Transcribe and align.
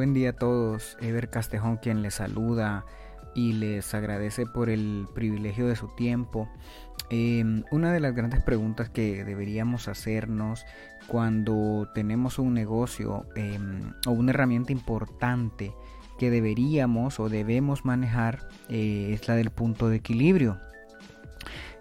Buen 0.00 0.14
día 0.14 0.30
a 0.30 0.32
todos, 0.32 0.96
Ever 1.02 1.28
Castejón 1.28 1.76
quien 1.76 2.00
les 2.00 2.14
saluda 2.14 2.86
y 3.34 3.52
les 3.52 3.92
agradece 3.92 4.46
por 4.46 4.70
el 4.70 5.06
privilegio 5.14 5.66
de 5.66 5.76
su 5.76 5.88
tiempo. 5.88 6.48
Em, 7.10 7.64
una 7.70 7.92
de 7.92 8.00
las 8.00 8.14
grandes 8.14 8.42
preguntas 8.42 8.88
que 8.88 9.24
deberíamos 9.24 9.88
hacernos 9.88 10.64
cuando 11.06 11.86
tenemos 11.94 12.38
un 12.38 12.54
negocio 12.54 13.26
em, 13.36 13.92
o 14.06 14.12
una 14.12 14.30
herramienta 14.30 14.72
importante 14.72 15.74
que 16.18 16.30
deberíamos 16.30 17.20
o 17.20 17.28
debemos 17.28 17.84
manejar 17.84 18.48
eh, 18.70 19.10
es 19.12 19.28
la 19.28 19.34
del 19.34 19.50
punto 19.50 19.90
de 19.90 19.96
equilibrio. 19.96 20.58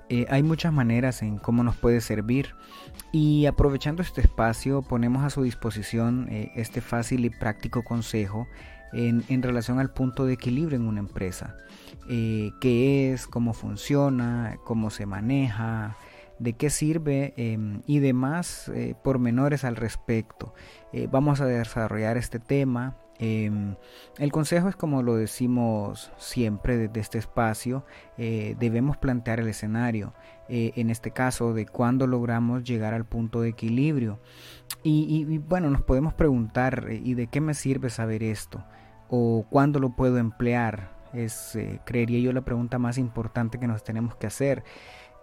Eh, 0.10 0.26
hay 0.30 0.42
muchas 0.42 0.74
maneras 0.74 1.22
en 1.22 1.38
cómo 1.38 1.64
nos 1.64 1.78
puede 1.78 2.02
servir. 2.02 2.56
Y 3.12 3.46
aprovechando 3.46 4.02
este 4.02 4.22
espacio 4.22 4.82
ponemos 4.82 5.24
a 5.24 5.30
su 5.30 5.44
disposición 5.44 6.28
eh, 6.30 6.52
este 6.56 6.82
fácil 6.82 7.26
y 7.26 7.30
práctico 7.30 7.84
consejo 7.84 8.48
en, 8.92 9.44
relación 9.44 9.80
al 9.80 9.92
punto 9.92 10.26
de 10.26 10.34
equilibrio 10.34 10.78
en 10.78 10.88
una 10.88 11.00
empresa. 11.00 11.56
Eh, 12.10 12.52
qué 12.60 13.14
es, 13.14 13.28
cómo 13.28 13.54
funciona, 13.54 14.58
cómo 14.64 14.90
se 14.90 15.06
maneja, 15.06 15.96
de 16.40 16.54
qué 16.54 16.72
sirve 16.72 17.34
em, 17.38 17.82
y 17.86 18.00
demás 18.00 18.72
pormenores 19.04 19.64
al 19.64 19.76
respecto. 19.76 20.54
vamos 21.12 21.42
a 21.42 21.46
desarrollar 21.46 22.18
este 22.18 22.40
tema 22.40 22.98
Em, 23.22 23.76
el 24.18 24.32
consejo 24.32 24.70
es 24.70 24.78
como 24.78 25.04
lo 25.04 25.18
decimos 25.18 26.10
siempre 26.18 26.78
desde 26.78 27.02
este 27.02 27.18
espacio, 27.18 27.86
eh, 28.18 28.56
debemos 28.60 28.96
plantear 28.96 29.42
el 29.42 29.50
escenario, 29.50 30.14
eh, 30.48 30.72
en 30.78 30.90
este 30.90 31.12
caso 31.12 31.54
de 31.54 31.66
cuándo 31.66 32.08
logramos 32.08 32.64
llegar 32.64 32.94
al 32.94 33.06
punto 33.06 33.42
de 33.42 33.50
equilibrio. 33.50 34.20
Y, 34.84 35.40
bueno, 35.40 35.70
nos 35.70 35.82
podemos 35.82 36.14
preguntar, 36.14 36.86
eh, 36.90 37.02
¿y 37.04 37.14
de 37.14 37.28
qué 37.28 37.42
me 37.42 37.54
sirve 37.54 37.90
saber 37.90 38.24
esto? 38.24 38.64
¿O 39.10 39.46
cuándo 39.50 39.80
lo 39.80 39.90
puedo 39.90 40.18
emplear? 40.18 40.98
Es, 41.12 41.58
creería 41.86 42.20
yo, 42.20 42.32
la 42.32 42.42
pregunta 42.42 42.80
más 42.80 42.98
importante 42.98 43.60
que 43.60 43.68
nos 43.68 43.84
tenemos 43.84 44.16
que 44.16 44.28
hacer. 44.28 44.64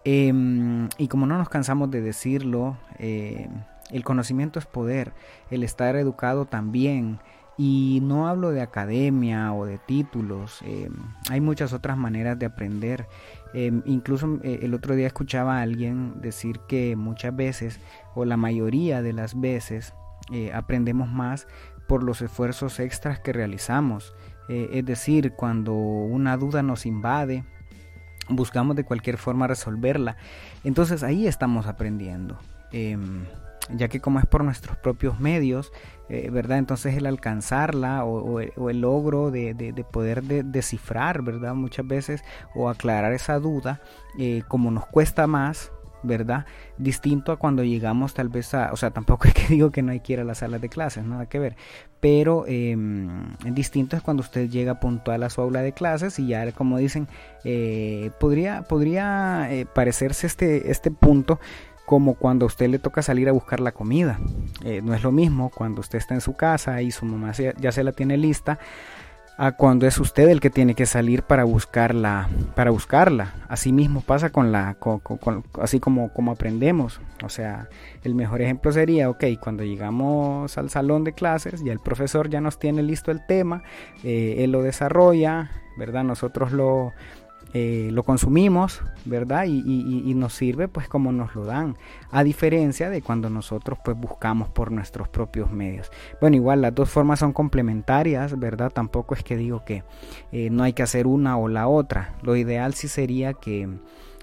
Em, 0.04 0.88
y 0.98 1.08
como 1.08 1.26
no 1.26 1.38
nos 1.38 1.48
cansamos 1.48 1.90
de 1.90 2.02
decirlo, 2.02 2.76
el 2.98 4.04
conocimiento 4.04 4.58
es 4.58 4.66
poder, 4.66 5.12
el 5.50 5.62
estar 5.62 5.96
educado 5.96 6.44
también. 6.44 7.20
Y 7.58 8.00
no 8.02 8.28
hablo 8.28 8.50
de 8.50 8.60
academia 8.60 9.52
o 9.54 9.64
de 9.64 9.78
títulos, 9.78 10.60
eh, 10.62 10.90
hay 11.30 11.40
muchas 11.40 11.72
otras 11.72 11.96
maneras 11.96 12.38
de 12.38 12.46
aprender. 12.46 13.08
Eh, 13.54 13.72
incluso 13.86 14.38
eh, 14.42 14.60
el 14.62 14.74
otro 14.74 14.94
día 14.94 15.06
escuchaba 15.06 15.58
a 15.58 15.62
alguien 15.62 16.20
decir 16.20 16.60
que 16.68 16.96
muchas 16.96 17.34
veces, 17.34 17.80
o 18.14 18.26
la 18.26 18.36
mayoría 18.36 19.00
de 19.00 19.12
las 19.12 19.40
veces, 19.40 19.94
aprendemos 20.52 21.08
más 21.08 21.46
por 21.86 22.02
los 22.02 22.20
esfuerzos 22.20 22.80
extras 22.80 23.20
que 23.20 23.32
realizamos. 23.32 24.12
es 24.48 24.84
decir, 24.84 25.34
cuando 25.36 25.72
una 25.72 26.36
duda 26.36 26.62
nos 26.62 26.84
invade, 26.84 27.44
buscamos 28.28 28.74
de 28.74 28.84
cualquier 28.84 29.18
forma 29.18 29.46
resolverla. 29.46 30.16
Entonces 30.64 31.04
ahí 31.04 31.28
estamos 31.28 31.68
aprendiendo. 31.68 32.38
Em, 33.68 33.78
ya 33.78 33.88
que 33.88 34.00
como 34.00 34.18
es 34.18 34.26
por 34.26 34.44
nuestros 34.44 34.76
propios 34.76 35.20
medios, 35.20 35.72
eh, 36.08 36.28
¿verdad? 36.30 36.58
Entonces 36.58 36.96
el 36.96 37.06
alcanzarla 37.06 38.04
o, 38.04 38.40
el 38.40 38.80
logro 38.80 39.30
de, 39.30 39.84
poder 39.90 40.22
descifrar, 40.22 41.22
¿verdad? 41.22 41.54
Muchas 41.54 41.86
veces 41.86 42.22
o 42.54 42.68
aclarar 42.68 43.12
esa 43.12 43.38
duda, 43.38 43.80
eh, 44.18 44.42
como 44.48 44.70
nos 44.70 44.86
cuesta 44.86 45.26
más, 45.26 45.72
¿verdad? 46.02 46.46
Distinto 46.78 47.32
a 47.32 47.38
cuando 47.38 47.64
llegamos 47.64 48.14
tal 48.14 48.28
vez 48.28 48.54
a, 48.54 48.72
o 48.72 48.76
sea, 48.76 48.90
tampoco 48.90 49.26
es 49.26 49.34
que 49.34 49.46
digo 49.48 49.70
que 49.70 49.82
no 49.82 49.92
hay 49.92 50.00
que 50.00 50.12
ir 50.12 50.20
a 50.20 50.24
las 50.24 50.38
salas 50.38 50.60
de 50.60 50.68
clases, 50.68 51.04
nada 51.04 51.26
que 51.26 51.40
ver, 51.40 51.56
pero 51.98 52.44
eh, 52.46 52.76
distinto 53.46 53.96
es 53.96 54.02
cuando 54.02 54.22
usted 54.22 54.48
llega 54.48 54.78
puntual 54.78 55.24
a 55.24 55.30
su 55.30 55.40
aula 55.40 55.62
de 55.62 55.72
clases 55.72 56.20
y 56.20 56.28
ya 56.28 56.52
como 56.52 56.78
dicen, 56.78 57.08
podría, 58.20 58.62
podría 58.62 59.48
parecerse 59.74 60.28
este, 60.28 60.70
este 60.70 60.92
punto 60.92 61.40
como 61.86 62.14
cuando 62.14 62.44
a 62.44 62.48
usted 62.48 62.68
le 62.68 62.78
toca 62.78 63.00
salir 63.00 63.28
a 63.28 63.32
buscar 63.32 63.60
la 63.60 63.72
comida. 63.72 64.18
Eh, 64.64 64.82
no 64.82 64.92
es 64.92 65.02
lo 65.02 65.12
mismo 65.12 65.50
cuando 65.50 65.80
usted 65.80 65.98
está 65.98 66.14
en 66.14 66.20
su 66.20 66.36
casa 66.36 66.82
y 66.82 66.90
su 66.90 67.06
mamá 67.06 67.32
ya 67.32 67.72
se 67.72 67.84
la 67.84 67.92
tiene 67.92 68.16
lista 68.16 68.58
a 69.38 69.52
cuando 69.52 69.86
es 69.86 69.98
usted 69.98 70.28
el 70.28 70.40
que 70.40 70.48
tiene 70.48 70.74
que 70.74 70.86
salir 70.86 71.22
para 71.22 71.44
buscarla, 71.44 72.28
para 72.54 72.70
buscarla. 72.70 73.34
Así 73.48 73.70
mismo 73.72 74.00
pasa 74.00 74.30
con 74.30 74.50
la, 74.50 74.76
así 75.60 75.78
como, 75.78 76.12
como 76.12 76.32
aprendemos. 76.32 77.00
O 77.22 77.28
sea, 77.28 77.68
el 78.02 78.14
mejor 78.14 78.40
ejemplo 78.40 78.72
sería, 78.72 79.10
ok, 79.10 79.24
cuando 79.40 79.62
llegamos 79.62 80.56
al 80.56 80.70
salón 80.70 81.04
de 81.04 81.12
clases, 81.12 81.62
ya 81.62 81.72
el 81.72 81.80
profesor 81.80 82.30
ya 82.30 82.40
nos 82.40 82.58
tiene 82.58 82.82
listo 82.82 83.10
el 83.10 83.24
tema, 83.26 83.62
eh, 84.02 84.36
él 84.38 84.52
lo 84.52 84.62
desarrolla, 84.62 85.50
¿verdad? 85.76 86.04
Nosotros 86.04 86.52
lo, 86.52 86.94
eh, 87.54 87.90
lo 87.92 88.02
consumimos, 88.02 88.82
¿verdad? 89.04 89.44
Y, 89.46 90.12
nos 90.14 90.34
sirve 90.34 90.68
pues 90.68 90.88
como 90.88 91.12
nos 91.12 91.34
lo 91.34 91.44
dan, 91.44 91.76
a 92.10 92.24
diferencia 92.24 92.90
de 92.90 93.02
cuando 93.02 93.30
nosotros 93.30 93.78
pues 93.84 93.96
buscamos 93.96 94.48
por 94.48 94.72
nuestros 94.72 95.08
propios 95.08 95.50
medios. 95.50 95.90
Bueno, 96.20 96.36
igual 96.36 96.62
las 96.62 96.74
dos 96.74 96.90
formas 96.90 97.20
son 97.20 97.32
complementarias, 97.32 98.38
¿verdad? 98.38 98.72
Tampoco 98.72 99.14
es 99.14 99.22
que 99.22 99.36
digo 99.36 99.64
que 99.64 99.84
eh, 100.32 100.50
no 100.50 100.64
hay 100.64 100.72
que 100.72 100.82
hacer 100.82 101.06
una 101.06 101.36
o 101.36 101.48
la 101.48 101.68
otra. 101.68 102.14
Lo 102.22 102.36
ideal 102.36 102.74
sí 102.74 102.88
sería 102.88 103.34
que... 103.34 103.68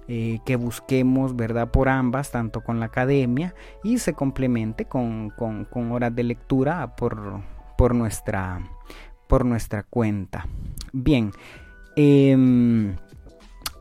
Eh, 0.09 0.39
que 0.45 0.57
busquemos, 0.57 1.37
¿verdad? 1.37 1.71
Por 1.71 1.87
ambas, 1.87 2.29
tanto 2.29 2.59
con 2.59 2.81
la 2.81 2.87
academia 2.87 3.55
y 3.85 3.99
se 3.99 4.11
complemente 4.11 4.83
con, 4.83 5.29
con 5.29 5.91
horas 5.93 6.13
de 6.13 6.23
lectura 6.23 6.97
por, 6.97 7.39
por, 7.77 7.95
nuestra, 7.95 8.59
por 9.29 9.45
nuestra 9.45 9.83
cuenta. 9.83 10.45
Bien, 10.91 11.31
eh, 11.95 12.95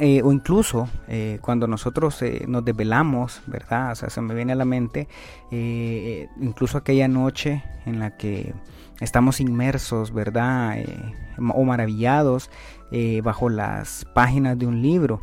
eh, 0.04 0.20
o 0.24 0.32
incluso 0.32 0.88
eh, 1.06 1.38
cuando 1.42 1.68
nosotros 1.68 2.20
eh, 2.22 2.44
nos 2.48 2.64
desvelamos, 2.64 3.40
¿verdad? 3.46 3.92
O 3.92 3.94
sea, 3.94 4.10
se 4.10 4.20
me 4.20 4.34
viene 4.34 4.50
a 4.50 4.56
la 4.56 4.64
mente 4.64 5.06
incluso 6.40 6.76
aquella 6.76 7.06
noche 7.06 7.62
en 7.86 8.00
la 8.00 8.16
que 8.16 8.52
estamos 8.98 9.38
inmersos, 9.38 10.12
¿verdad? 10.12 10.78
o 11.54 11.64
maravillados 11.64 12.50
bajo 13.22 13.48
las 13.48 14.04
páginas 14.12 14.58
de 14.58 14.66
un 14.66 14.82
libro. 14.82 15.22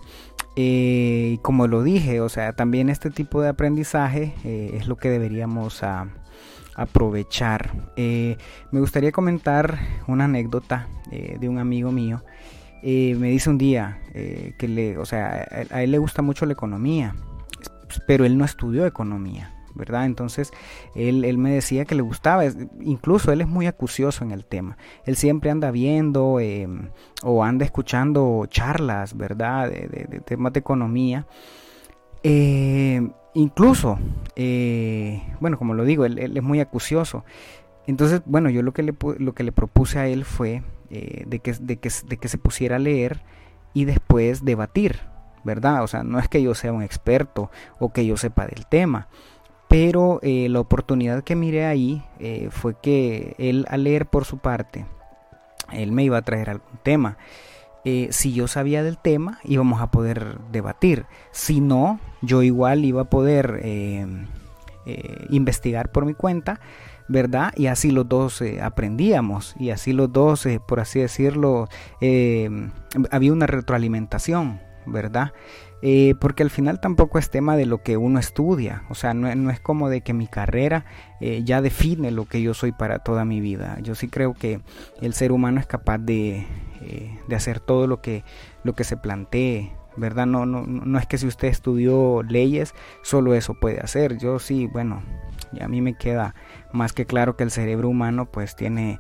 Y 0.56 1.40
como 1.40 1.68
lo 1.68 1.84
dije, 1.84 2.22
o 2.22 2.30
sea, 2.30 2.54
también 2.54 2.90
este 2.90 3.10
tipo 3.10 3.42
de 3.42 3.50
aprendizaje 3.50 4.34
es 4.46 4.88
lo 4.88 4.96
que 4.96 5.10
deberíamos 5.10 5.82
aprovechar. 6.76 7.74
me 7.98 8.80
gustaría 8.80 9.12
comentar 9.12 9.78
una 10.08 10.24
anécdota 10.24 10.88
de 11.12 11.50
un 11.50 11.58
amigo 11.58 11.92
mío 11.92 12.24
me 12.84 13.30
dice 13.30 13.50
un 13.50 13.58
día 13.58 14.00
eh, 14.14 14.54
que 14.58 14.68
le, 14.68 14.98
o 14.98 15.06
sea, 15.06 15.48
a, 15.72 15.84
él 15.84 15.92
le 15.92 15.98
gusta 15.98 16.22
mucho 16.22 16.46
la 16.46 16.54
economía, 16.54 17.16
pero 18.08 18.26
él 18.26 18.38
no 18.38 18.46
estudió 18.46 18.86
economía. 18.86 19.56
¿verdad? 19.76 20.06
Entonces 20.06 20.52
él, 20.94 21.38
me 21.38 21.52
decía 21.52 21.86
que 21.86 21.96
le 21.96 22.02
gustaba, 22.02 22.44
incluso 22.82 23.32
él 23.32 23.40
es 23.42 23.48
muy 23.48 23.66
acucioso 23.66 24.26
en 24.26 24.32
el 24.32 24.44
tema, 24.44 24.78
él 25.06 25.16
siempre 25.16 25.52
anda 25.52 25.72
viendo 25.72 26.40
em, 26.40 26.90
o 27.24 27.44
anda 27.44 27.64
escuchando 27.66 28.46
charlas, 28.50 29.16
¿verdad? 29.16 29.70
De, 29.70 30.22
temas 30.26 30.52
de 30.54 30.60
economía. 30.60 31.28
Eh, 32.24 33.10
incluso, 33.34 33.98
eh, 34.36 35.24
bueno, 35.40 35.58
como 35.58 35.74
lo 35.74 35.86
digo, 35.86 36.06
él, 36.06 36.36
es 36.36 36.44
muy 36.44 36.60
acucioso. 36.60 37.24
Entonces, 37.90 38.22
bueno, 38.26 38.52
yo 38.52 38.62
lo 38.62 38.72
que 38.72 38.84
le, 38.84 38.94
lo 39.18 39.34
que 39.34 39.44
le 39.44 39.52
propuse 39.52 39.98
a 39.98 40.06
él 40.06 40.24
fue 40.24 40.62
eh, 40.92 41.24
de, 41.26 41.40
que, 41.40 41.90
se 41.90 42.38
pusiera 42.38 42.76
a 42.76 42.80
leer 42.80 43.24
y 43.74 43.86
después 43.86 44.46
debatir, 44.46 45.00
¿verdad? 45.44 45.82
O 45.82 45.88
sea, 45.88 46.04
no 46.04 46.20
es 46.20 46.28
que 46.28 46.44
yo 46.44 46.54
sea 46.54 46.72
un 46.72 46.84
experto 46.84 47.50
o 47.80 47.92
que 47.92 48.06
yo 48.06 48.16
sepa 48.16 48.46
del 48.46 48.68
tema, 48.68 49.08
pero 49.68 50.20
eh, 50.22 50.50
la 50.50 50.60
oportunidad 50.60 51.24
que 51.24 51.36
miré 51.36 51.66
ahí 51.66 52.04
eh, 52.20 52.50
fue 52.52 52.76
que 52.80 53.34
él 53.40 53.66
al 53.70 53.86
leer 53.86 54.06
por 54.06 54.24
su 54.24 54.38
parte, 54.38 54.86
él 55.72 55.92
me 55.92 56.04
iba 56.04 56.18
a 56.18 56.22
traer 56.22 56.52
algún 56.52 56.78
tema. 56.84 57.18
si 57.84 58.34
yo 58.34 58.48
sabía 58.48 58.84
del 58.84 59.00
tema, 59.00 59.40
íbamos 59.44 59.82
a 59.82 59.90
poder 59.90 60.38
debatir. 60.52 61.08
Si 61.32 61.60
no, 61.60 62.00
yo 62.22 62.44
igual 62.44 62.86
iba 62.86 63.02
a 63.02 63.10
poder 63.10 63.64
investigar 65.32 65.92
por 65.92 66.06
mi 66.06 66.14
cuenta 66.14 66.60
¿verdad? 67.10 67.52
Y 67.58 67.66
así 67.68 67.92
los 67.92 68.08
dos 68.08 68.42
eh, 68.42 68.62
aprendíamos 68.62 69.56
y 69.60 69.72
así 69.72 69.92
los 69.92 70.14
dos, 70.14 70.46
eh, 70.46 70.62
por 70.66 70.80
así 70.80 71.00
decirlo, 71.00 71.68
eh, 72.00 72.50
había 73.12 73.34
una 73.34 73.48
retroalimentación, 73.48 74.62
¿verdad? 74.86 75.34
porque 76.20 76.44
al 76.44 76.50
final 76.50 76.82
tampoco 76.82 77.20
es 77.20 77.30
tema 77.30 77.56
de 77.56 77.66
lo 77.66 77.84
que 77.84 77.96
uno 77.96 78.20
estudia, 78.20 78.84
o 78.90 78.96
sea, 78.96 79.14
no, 79.14 79.50
es 79.50 79.62
como 79.62 79.88
de 79.88 80.02
que 80.02 80.14
mi 80.14 80.28
carrera 80.28 80.84
ya 81.22 81.62
define 81.62 82.12
lo 82.12 82.26
que 82.26 82.42
yo 82.42 82.54
soy 82.54 82.74
para 82.74 83.00
toda 83.00 83.24
mi 83.24 83.40
vida. 83.40 83.78
Yo 83.82 83.96
sí 83.96 84.10
creo 84.10 84.34
que 84.34 84.60
el 85.00 85.14
ser 85.14 85.32
humano 85.32 85.62
es 85.62 85.68
capaz 85.68 86.00
de, 86.00 86.46
de 87.30 87.36
hacer 87.36 87.62
todo 87.62 87.88
lo 87.88 88.02
que, 88.02 88.26
lo 88.66 88.74
que 88.74 88.84
se 88.84 88.98
plantee, 88.98 89.72
¿verdad? 89.96 90.26
No, 90.26 90.46
no, 90.46 90.66
no 90.66 91.00
es 91.00 91.08
que 91.08 91.18
si 91.18 91.28
usted 91.28 91.48
estudió 91.48 92.24
leyes, 92.24 92.76
solo 93.02 93.34
eso 93.34 93.54
puede 93.54 93.80
hacer. 93.80 94.18
Yo 94.18 94.38
sí, 94.40 94.68
bueno, 94.68 95.02
y 95.52 95.62
a 95.64 95.68
mí 95.68 95.82
me 95.82 95.96
queda 95.96 96.36
más 96.72 96.94
que 96.94 97.06
claro 97.06 97.36
que 97.36 97.44
el 97.44 97.52
cerebro 97.52 97.90
humano 97.90 98.26
pues 98.26 98.56
tiene 98.56 99.00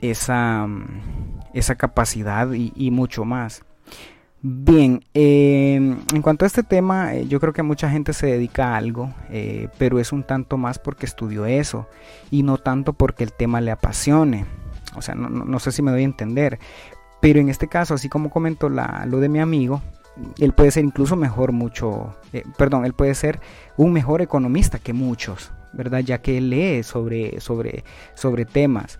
esa, 0.00 0.66
esa 1.54 1.74
capacidad 1.76 2.48
y, 2.52 2.90
mucho 2.90 3.24
más. 3.24 3.62
Bien, 4.42 5.02
em, 5.14 5.98
en 6.14 6.22
cuanto 6.22 6.44
a 6.44 6.46
este 6.48 6.62
tema, 6.62 7.14
eh, 7.14 7.26
yo 7.26 7.40
creo 7.40 7.52
que 7.52 7.62
mucha 7.62 7.90
gente 7.90 8.12
se 8.12 8.26
dedica 8.26 8.68
a 8.68 8.76
algo, 8.76 9.12
eh, 9.30 9.68
pero 9.78 9.98
es 9.98 10.12
un 10.12 10.22
tanto 10.22 10.56
más 10.56 10.78
porque 10.78 11.06
estudió 11.06 11.46
eso 11.46 11.88
y 12.30 12.42
no 12.42 12.58
tanto 12.58 12.92
porque 12.92 13.24
el 13.24 13.32
tema 13.32 13.60
le 13.60 13.70
apasione. 13.70 14.46
O 14.94 15.02
sea, 15.02 15.14
no, 15.14 15.58
sé 15.58 15.72
si 15.72 15.82
me 15.82 15.90
doy 15.90 16.02
a 16.02 16.04
entender, 16.04 16.58
pero 17.20 17.40
en 17.40 17.48
este 17.48 17.66
caso, 17.68 17.94
así 17.94 18.08
como 18.08 18.30
comentó 18.30 18.68
la, 18.68 19.04
lo 19.06 19.20
de 19.20 19.28
mi 19.28 19.40
amigo, 19.40 19.82
él 20.38 20.52
puede 20.52 20.70
ser 20.70 20.84
incluso 20.84 21.16
mejor 21.16 21.52
mucho, 21.52 22.14
eh, 22.32 22.44
perdón, 22.56 22.86
él 22.86 22.94
puede 22.94 23.14
ser 23.14 23.40
un 23.76 23.92
mejor 23.92 24.22
economista 24.22 24.78
que 24.78 24.92
muchos, 24.92 25.52
¿verdad? 25.76 26.00
Ya 26.00 26.18
que 26.18 26.38
él 26.38 26.50
lee 26.50 26.82
sobre, 26.82 27.40
sobre, 27.40 27.84
sobre 28.14 28.44
temas. 28.44 28.98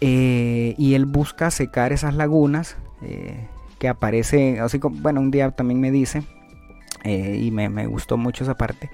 Eh, 0.00 0.74
y 0.76 0.94
él 0.94 1.06
busca 1.06 1.50
secar 1.50 1.92
esas 1.92 2.14
lagunas 2.14 2.76
eh, 3.02 3.48
que 3.78 3.88
aparecen, 3.88 4.60
así 4.60 4.78
como, 4.78 4.96
bueno, 5.00 5.20
un 5.20 5.30
día 5.30 5.50
también 5.50 5.80
me 5.80 5.90
dice, 5.90 6.22
y 7.04 7.52
me, 7.52 7.68
me 7.68 7.86
gustó 7.86 8.16
mucho 8.16 8.42
esa 8.42 8.56
parte, 8.56 8.90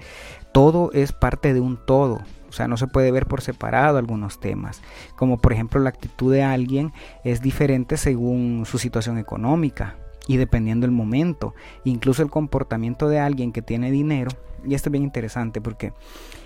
todo 0.51 0.91
es 0.93 1.13
parte 1.13 1.53
de 1.53 1.59
un 1.59 1.83
todo, 1.83 2.21
o 2.53 2.55
sea, 2.55 2.67
no 2.67 2.77
se 2.77 2.85
puede 2.85 3.11
ver 3.11 3.25
por 3.25 3.41
separado 3.41 3.97
algunos 3.97 4.39
temas, 4.39 4.83
como 5.15 5.39
por 5.39 5.53
ejemplo 5.53 5.81
la 5.81 5.89
actitud 5.89 6.31
de 6.31 6.43
alguien 6.43 6.93
es 7.23 7.41
diferente 7.41 7.97
según 7.97 8.65
su 8.67 8.77
situación 8.77 9.17
económica 9.17 9.95
y 10.27 10.37
dependiendo 10.37 10.85
del 10.85 10.95
momento, 10.95 11.55
incluso 11.83 12.21
el 12.21 12.29
comportamiento 12.29 13.09
de 13.09 13.19
alguien 13.19 13.51
que 13.51 13.63
tiene 13.63 13.89
dinero, 13.89 14.29
y 14.63 14.75
esto 14.75 14.89
es 14.89 14.91
bien 14.91 15.03
interesante 15.03 15.61
porque 15.61 15.93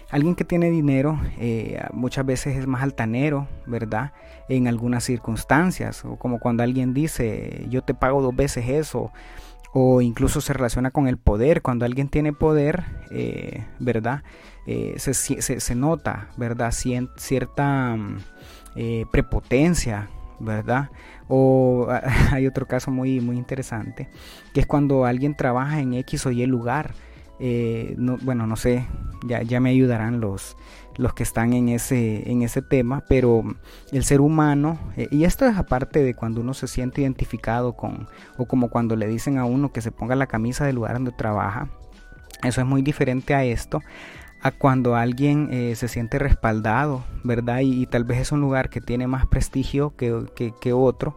alguien 0.10 0.36
que 0.36 0.46
tiene 0.46 0.70
dinero 0.70 1.20
eh, 1.38 1.82
muchas 1.94 2.26
veces 2.26 2.58
es 2.58 2.68
más 2.68 2.84
altanero, 2.84 3.48
¿verdad? 3.66 4.14
En 4.50 4.68
algunas 4.68 5.04
circunstancias, 5.04 6.06
o 6.06 6.18
como 6.18 6.40
cuando 6.40 6.64
alguien 6.64 6.94
dice, 6.94 7.66
yo 7.70 7.82
te 7.82 7.94
pago 7.94 8.22
dos 8.22 8.36
veces 8.36 8.70
eso, 8.70 9.12
o 9.74 10.02
incluso 10.02 10.42
se 10.42 10.54
relaciona 10.54 10.92
con 10.92 11.08
el 11.08 11.18
poder, 11.18 11.62
cuando 11.62 11.86
alguien 11.86 12.10
tiene 12.10 12.34
poder, 12.34 12.86
eh, 13.12 13.66
¿verdad? 13.80 14.24
Eh, 14.66 14.96
se, 14.98 15.76
nota, 15.76 16.30
¿verdad? 16.38 16.72
Cierta 16.72 17.96
mm, 17.96 18.18
prepotencia, 19.12 20.10
¿verdad? 20.40 20.90
O 21.28 21.88
hay 22.32 22.48
otro 22.48 22.66
caso 22.66 22.92
muy, 22.92 23.20
muy 23.20 23.38
interesante, 23.38 24.10
que 24.54 24.62
es 24.62 24.68
cuando 24.68 25.06
alguien 25.06 25.36
trabaja 25.36 25.80
en 25.80 25.94
X 25.94 26.26
o 26.26 26.32
Y 26.32 26.46
lugar. 26.46 26.94
Eh, 27.40 27.96
no, 27.98 28.18
bueno, 28.22 28.48
no 28.48 28.56
sé, 28.56 28.86
ya, 29.26 29.44
ya 29.44 29.60
me 29.60 29.70
ayudarán 29.70 30.20
los, 30.20 30.58
los 30.98 31.14
que 31.14 31.24
están 31.24 31.54
en 31.54 31.70
ese, 31.70 32.30
en 32.30 32.42
ese 32.42 32.62
tema, 32.62 33.04
pero 33.08 33.44
el 33.92 34.04
ser 34.04 34.22
humano, 34.22 34.80
eh, 34.98 35.08
y 35.12 35.24
esto 35.24 35.46
es 35.46 35.58
aparte 35.58 36.04
de 36.04 36.16
cuando 36.16 36.42
uno 36.42 36.54
se 36.54 36.68
siente 36.68 37.02
identificado 37.02 37.74
con, 37.74 38.08
o 38.38 38.46
como 38.46 38.70
cuando 38.70 38.96
le 38.96 39.08
dicen 39.08 39.38
a 39.38 39.46
uno 39.46 39.72
que 39.72 39.82
se 39.82 39.92
ponga 39.92 40.16
la 40.16 40.28
camisa 40.28 40.66
del 40.66 40.76
lugar 40.76 40.94
donde 40.94 41.12
trabaja, 41.12 41.70
eso 42.44 42.62
es 42.62 42.68
muy 42.68 42.82
diferente 42.82 43.34
a 43.34 43.44
esto, 43.44 43.82
a 44.42 44.52
cuando 44.52 44.96
alguien 44.96 45.50
eh, 45.52 45.76
se 45.76 45.88
siente 45.88 46.20
respaldado, 46.20 47.04
¿verdad? 47.24 47.60
Y, 47.62 47.86
tal 47.88 48.04
vez 48.04 48.20
es 48.20 48.32
un 48.32 48.42
lugar 48.42 48.70
que 48.70 48.82
tiene 48.82 49.08
más 49.08 49.26
prestigio 49.26 49.96
que, 49.96 50.26
que, 50.60 50.74
otro. 50.74 51.16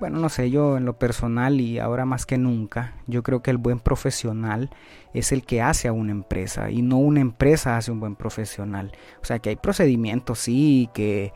Bueno, 0.00 0.18
no 0.18 0.30
sé, 0.30 0.50
yo 0.50 0.78
en 0.78 0.86
lo 0.86 0.98
personal 0.98 1.60
y 1.60 1.78
ahora 1.78 2.06
más 2.06 2.24
que 2.24 2.38
nunca, 2.38 2.94
yo 3.06 3.22
creo 3.22 3.42
que 3.42 3.50
el 3.50 3.58
buen 3.58 3.80
profesional 3.80 4.70
es 5.12 5.30
el 5.30 5.44
que 5.44 5.60
hace 5.60 5.88
a 5.88 5.92
una 5.92 6.10
empresa 6.10 6.70
y 6.70 6.80
no 6.80 6.96
una 6.96 7.20
empresa 7.20 7.76
hace 7.76 7.92
un 7.92 8.00
buen 8.00 8.16
profesional. 8.16 8.92
O 9.20 9.26
sea 9.26 9.40
que 9.40 9.50
hay 9.50 9.56
procedimientos, 9.56 10.38
sí, 10.38 10.88
que, 10.94 11.34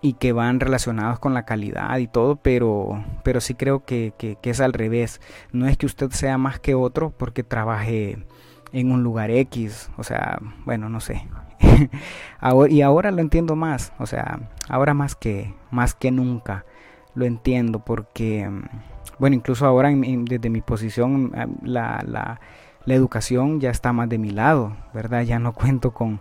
y 0.00 0.14
que 0.14 0.32
van 0.32 0.58
relacionados 0.58 1.18
con 1.18 1.34
la 1.34 1.44
calidad 1.44 1.98
y 1.98 2.06
todo, 2.06 2.36
pero, 2.36 3.04
pero 3.24 3.42
sí 3.42 3.52
creo 3.52 3.84
que, 3.84 4.14
que, 4.16 4.38
es 4.42 4.60
al 4.60 4.72
revés. 4.72 5.20
No 5.52 5.68
es 5.68 5.76
que 5.76 5.84
usted 5.84 6.10
sea 6.10 6.38
más 6.38 6.58
que 6.58 6.74
otro 6.74 7.10
porque 7.10 7.42
trabaje 7.42 8.24
en 8.72 8.90
un 8.90 9.02
lugar 9.02 9.30
X, 9.30 9.90
o 9.98 10.02
sea, 10.02 10.38
bueno, 10.64 10.88
no 10.88 11.00
sé. 11.00 11.28
y 12.70 12.80
ahora 12.80 13.10
lo 13.10 13.20
entiendo 13.20 13.54
más, 13.54 13.92
o 13.98 14.06
sea, 14.06 14.48
ahora 14.66 14.94
más 14.94 15.14
que 15.14 15.54
más 15.70 15.94
que 15.94 16.10
nunca 16.10 16.64
lo 17.14 17.24
entiendo 17.24 17.80
porque 17.80 18.48
bueno, 19.18 19.36
incluso 19.36 19.66
ahora 19.66 19.90
desde 19.90 20.50
mi 20.50 20.60
posición 20.60 21.24
mm, 21.24 21.32
la, 21.64 22.02
la, 22.06 22.40
la, 22.84 22.94
educación 22.94 23.60
ya 23.60 23.70
está 23.70 23.92
más 23.92 24.08
de 24.08 24.18
mi 24.18 24.30
lado, 24.30 24.76
¿verdad? 24.94 25.22
Ya 25.22 25.38
no 25.38 25.52
cuento 25.54 25.92
con, 25.92 26.20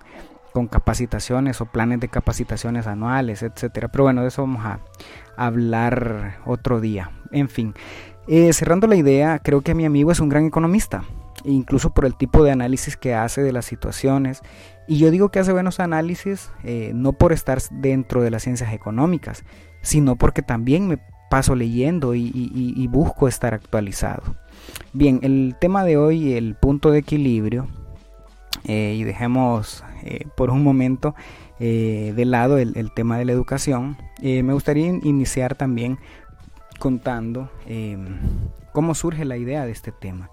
con 0.54 0.68
capacitaciones 0.68 1.62
o 1.62 1.66
planes 1.66 2.00
de 2.00 2.08
capacitaciones 2.08 2.88
anuales, 2.88 3.44
etcétera. 3.44 3.90
Pero 3.90 4.06
bueno, 4.06 4.22
de 4.22 4.30
eso 4.30 4.42
vamos 4.42 4.66
a 4.66 4.80
hablar 5.36 6.40
otro 6.46 6.82
día. 6.82 7.12
En 7.32 7.50
fin, 7.50 7.74
eh, 8.28 8.52
cerrando 8.54 8.88
la 8.88 8.96
idea, 8.96 9.40
creo 9.40 9.62
que 9.62 9.76
mi 9.76 9.86
amigo 9.86 10.12
es 10.12 10.20
un 10.20 10.30
gran 10.30 10.46
economista 10.46 11.04
incluso 11.44 11.92
por 11.92 12.06
el 12.06 12.16
tipo 12.16 12.44
de 12.44 12.52
análisis 12.52 12.98
que 12.98 13.14
hace 13.14 13.42
de 13.42 13.52
las 13.52 13.66
situaciones. 13.66 14.42
Y 14.88 15.00
yo 15.00 15.12
digo 15.12 15.30
que 15.30 15.40
hace 15.40 15.54
buenos 15.54 15.80
análisis 15.80 16.52
eh, 16.64 16.92
no 16.94 17.14
por 17.14 17.34
estar 17.34 17.60
dentro 17.72 18.22
de 18.22 18.32
las 18.32 18.44
ciencias 18.44 18.74
económicas, 18.74 19.44
sino 19.82 20.16
porque 20.16 20.42
también 20.42 20.88
me 20.88 21.00
paso 21.30 21.56
leyendo 21.56 22.16
y, 22.16 22.88
busco 22.90 23.28
estar 23.28 23.54
actualizado. 23.54 24.24
Bien, 24.94 25.20
el 25.24 25.56
tema 25.60 25.84
de 25.84 25.98
hoy, 25.98 26.34
el 26.34 26.56
punto 26.56 26.92
de 26.92 27.00
equilibrio, 27.00 27.68
eh, 28.66 28.96
y 28.98 29.04
dejemos 29.04 29.84
eh, 30.04 30.26
por 30.36 30.50
un 30.50 30.64
momento 30.64 31.16
de 31.60 32.24
lado 32.26 32.60
el, 32.60 32.92
tema 32.94 33.18
de 33.18 33.26
la 33.26 33.32
educación, 33.32 33.98
me 34.22 34.54
gustaría 34.54 34.88
iniciar 34.88 35.56
también 35.56 35.98
contando 36.78 37.50
cómo 38.74 38.94
surge 38.94 39.26
la 39.26 39.38
idea 39.38 39.66
de 39.66 39.72
este 39.72 39.92
tema 39.92 40.30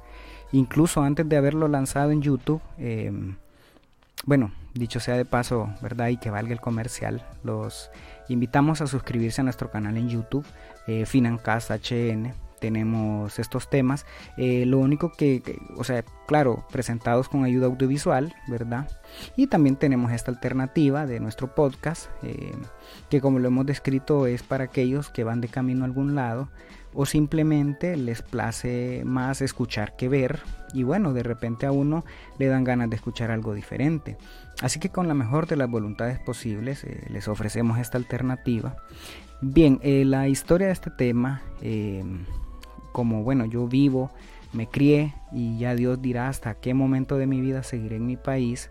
incluso 0.54 1.02
antes 1.02 1.28
de 1.28 1.36
haberlo 1.36 1.68
lanzado 1.68 2.12
en 2.12 2.22
YouTube, 2.22 2.62
em, 2.78 3.36
bueno, 4.26 4.52
dicho 4.74 5.00
sea 5.00 5.16
de 5.16 5.24
paso, 5.24 5.72
¿verdad? 5.82 6.08
Y 6.08 6.16
que 6.16 6.30
valga 6.30 6.52
el 6.52 6.60
comercial, 6.60 7.26
los 7.42 7.90
invitamos 8.28 8.80
a 8.80 8.86
suscribirse 8.86 9.40
a 9.40 9.44
nuestro 9.44 9.70
canal 9.70 9.96
en 9.96 10.08
YouTube, 10.08 10.46
eh, 10.86 11.04
HN. 11.04 12.34
Tenemos 12.60 13.38
estos 13.38 13.68
temas. 13.68 14.06
Eh, 14.38 14.64
lo 14.64 14.78
único 14.78 15.12
que, 15.12 15.42
o 15.76 15.84
sea, 15.84 16.02
claro, 16.26 16.64
presentados 16.72 17.28
con 17.28 17.44
ayuda 17.44 17.66
audiovisual, 17.66 18.34
¿verdad? 18.48 18.88
Y 19.36 19.48
también 19.48 19.76
tenemos 19.76 20.12
esta 20.12 20.30
alternativa 20.30 21.04
de 21.04 21.20
nuestro 21.20 21.54
podcast, 21.54 22.08
em, 22.22 22.62
que 23.10 23.20
como 23.20 23.38
lo 23.38 23.48
hemos 23.48 23.66
descrito 23.66 24.26
es 24.26 24.42
para 24.42 24.64
aquellos 24.64 25.10
que 25.10 25.24
van 25.24 25.42
de 25.42 25.48
camino 25.48 25.84
a 25.84 25.86
algún 25.86 26.14
lado 26.14 26.48
o 26.94 27.06
simplemente 27.06 27.96
les 27.96 28.22
place 28.22 29.02
más 29.04 29.42
escuchar 29.42 29.96
que 29.96 30.08
ver 30.08 30.40
y 30.74 30.82
bueno, 30.82 31.12
de 31.12 31.22
repente 31.22 31.66
a 31.66 31.72
uno 31.72 32.04
le 32.38 32.46
dan 32.46 32.64
ganas 32.64 32.90
de 32.90 32.96
escuchar 32.96 33.30
algo 33.30 33.54
diferente. 33.54 34.16
Así 34.60 34.80
que 34.80 34.90
con 34.90 35.08
la 35.08 35.14
mejor 35.14 35.46
de 35.46 35.56
las 35.56 35.70
voluntades 35.70 36.18
posibles 36.18 36.84
eh, 36.84 37.06
les 37.08 37.28
ofrecemos 37.28 37.78
esta 37.78 37.96
alternativa. 37.96 38.76
Bien, 39.40 39.78
eh, 39.82 40.04
la 40.04 40.28
historia 40.28 40.66
de 40.66 40.72
este 40.72 40.90
tema, 40.90 41.42
em, 41.60 42.24
como 42.92 43.22
bueno, 43.22 43.44
yo 43.44 43.68
vivo, 43.68 44.10
me 44.52 44.68
crié 44.68 45.14
y 45.32 45.58
ya 45.58 45.74
Dios 45.74 46.02
dirá 46.02 46.28
hasta 46.28 46.54
qué 46.54 46.74
momento 46.74 47.18
de 47.18 47.26
mi 47.26 47.40
vida 47.40 47.62
seguiré 47.62 47.96
en 47.96 48.06
mi 48.06 48.16
país, 48.16 48.70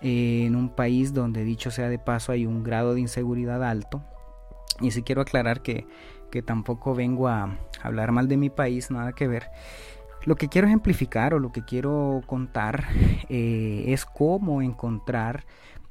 en 0.00 0.56
un 0.56 0.70
país 0.70 1.14
donde 1.14 1.44
dicho 1.44 1.70
sea 1.70 1.88
de 1.88 1.98
paso 1.98 2.32
hay 2.32 2.44
un 2.44 2.64
grado 2.64 2.94
de 2.94 3.00
inseguridad 3.00 3.62
alto. 3.62 4.02
Y 4.80 4.90
si 4.90 5.02
quiero 5.02 5.22
aclarar 5.22 5.62
que 5.62 5.86
que 6.32 6.42
tampoco 6.42 6.94
vengo 6.94 7.28
a 7.28 7.58
hablar 7.82 8.10
mal 8.10 8.26
de 8.26 8.38
mi 8.38 8.50
país, 8.50 8.90
nada 8.90 9.12
que 9.12 9.28
ver. 9.28 9.50
Lo 10.24 10.36
que 10.36 10.48
quiero 10.48 10.66
ejemplificar 10.66 11.34
o 11.34 11.38
lo 11.38 11.52
que 11.52 11.64
quiero 11.64 12.22
contar 12.26 12.86
eh, 13.28 13.84
es 13.88 14.04
cómo 14.06 14.62
encontrar 14.62 15.44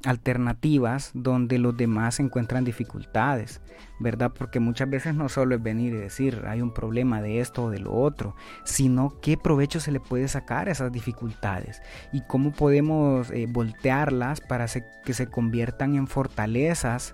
alternativas 0.03 1.11
donde 1.13 1.59
los 1.59 1.77
demás 1.77 2.19
encuentran 2.19 2.63
dificultades, 2.63 3.61
¿verdad? 3.99 4.31
Porque 4.35 4.59
muchas 4.59 4.89
veces 4.89 5.13
no 5.13 5.29
solo 5.29 5.53
es 5.53 5.61
venir 5.61 5.93
y 5.93 5.97
decir 5.97 6.43
hay 6.47 6.61
un 6.61 6.73
problema 6.73 7.21
de 7.21 7.39
esto 7.39 7.65
o 7.65 7.69
de 7.69 7.79
lo 7.79 7.93
otro, 7.93 8.35
sino 8.63 9.19
qué 9.21 9.37
provecho 9.37 9.79
se 9.79 9.91
le 9.91 9.99
puede 9.99 10.27
sacar 10.27 10.69
a 10.69 10.71
esas 10.71 10.91
dificultades 10.91 11.83
y 12.11 12.21
cómo 12.21 12.51
podemos 12.51 13.29
eh, 13.29 13.45
voltearlas 13.47 14.41
para 14.41 14.65
que 15.05 15.13
se 15.13 15.27
conviertan 15.27 15.93
en 15.93 16.07
fortalezas 16.07 17.13